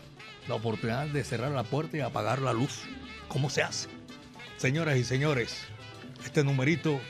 la 0.49 0.55
oportunidad 0.55 1.07
de 1.07 1.25
cerrar 1.25 1.53
la 1.53 1.65
puerta 1.65 1.97
y 1.97 2.01
apagar 2.01 2.41
la 2.41 2.53
luz. 2.53 2.83
¿Cómo 3.29 3.51
se 3.51 3.63
hace? 3.63 3.89
Señoras 4.57 4.97
y 4.97 5.05
señores, 5.05 5.57
este 6.25 6.45
numerito 6.45 7.01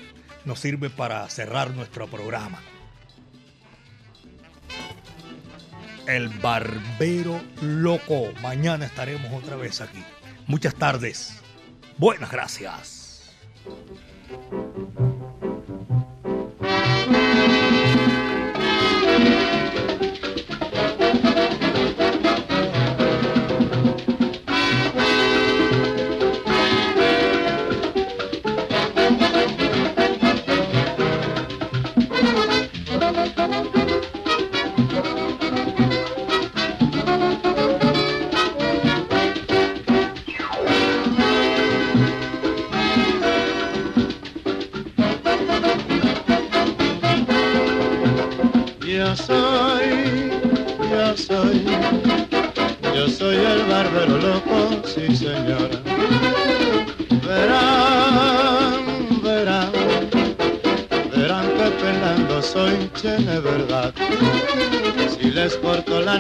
nos 0.45 0.61
sirve 0.61 0.91
para 0.91 1.29
cerrar 1.29 1.71
nuestro 1.73 2.07
programa. 2.07 2.61
El 6.07 6.29
Barbero 6.29 7.41
Loco. 7.61 8.33
Mañana 8.43 8.87
estaremos 8.87 9.33
otra 9.33 9.57
vez 9.57 9.81
aquí. 9.81 10.03
Muchas 10.47 10.75
tardes. 10.75 11.41
Buenas 11.99 12.31
gracias. 12.31 13.33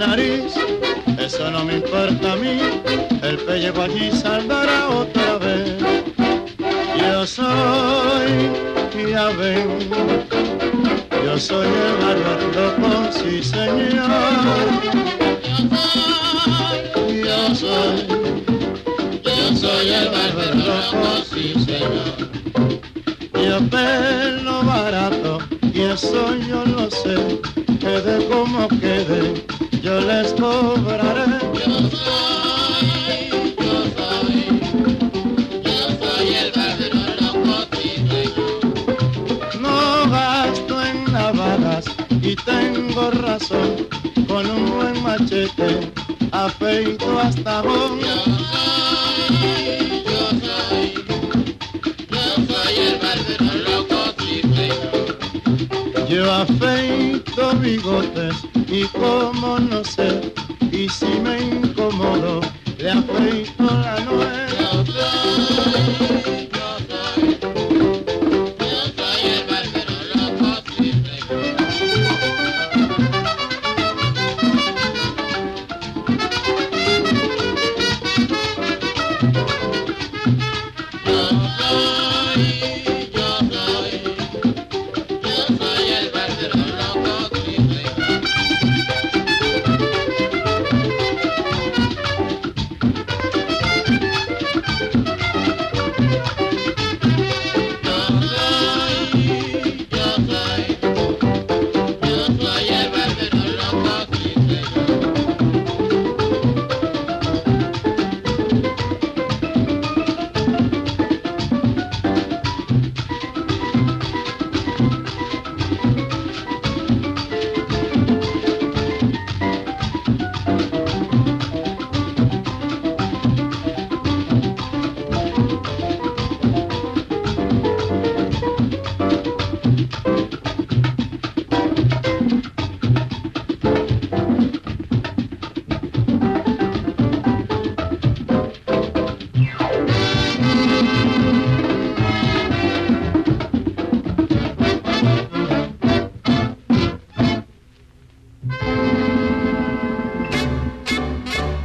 Nariz, 0.00 0.54
eso 1.18 1.50
no 1.50 1.62
me 1.62 1.76
importa 1.76 2.32
a 2.32 2.36
mí, 2.36 2.58
el 3.22 3.36
pellejo 3.38 3.82
allí 3.82 4.10
saldrá 4.10 4.88
otra 4.88 5.36
vez. 5.38 5.76
Yo 6.98 7.26
soy, 7.26 8.32
ya 9.10 9.28
ven, 9.38 9.68
yo 11.24 11.38
soy 11.38 11.66
el 11.66 11.94
barbero 12.02 12.48
loco, 12.56 13.12
sí 13.12 13.42
señor. 13.42 14.68
Yo 17.26 17.54
soy, 17.54 18.06
yo 19.22 19.56
soy 19.56 19.88
el 20.00 20.08
barbero 20.08 20.54
loco, 20.54 21.24
sí 21.30 21.52
señor. 21.66 22.30
Yo 23.34 23.58
pelo 23.68 24.62
barato 24.62 25.38
y 25.74 25.80
eso 25.82 26.36
yo 26.48 26.64
lo 26.64 26.90
sé, 26.90 27.16
quede 27.80 28.26
como 28.28 28.68
quede, 28.68 29.29
cobraré. 30.40 31.26
Yo 31.54 31.76
soy, 31.90 32.88
yo 33.58 33.76
soy, 33.96 34.38
yo 35.66 35.80
soy 36.00 36.28
el 36.40 36.48
sí 37.76 37.88
señor. 38.08 38.60
No 39.60 39.78
gasto 40.10 40.74
en 40.82 41.12
lavadas 41.12 41.84
y 42.22 42.34
tengo 42.36 43.10
razón, 43.10 43.86
con 44.26 44.50
un 44.50 44.62
buen 44.76 45.02
machete 45.02 45.92
afeito 46.32 47.18
hasta 47.18 47.58
abajo. 47.58 47.98
Yo 48.00 48.16
soy, 48.24 49.32
yo 50.10 50.22
soy, 50.46 50.84
yo 52.14 52.24
soy 52.48 52.74
el 52.88 52.96
sí 54.18 54.34
señor. 54.56 56.08
Yo 56.08 56.32
afeito 56.32 57.54
bigotes 57.56 58.36
y 58.70 58.84
como 58.84 59.58
no 59.58 59.84
sé, 59.84 60.29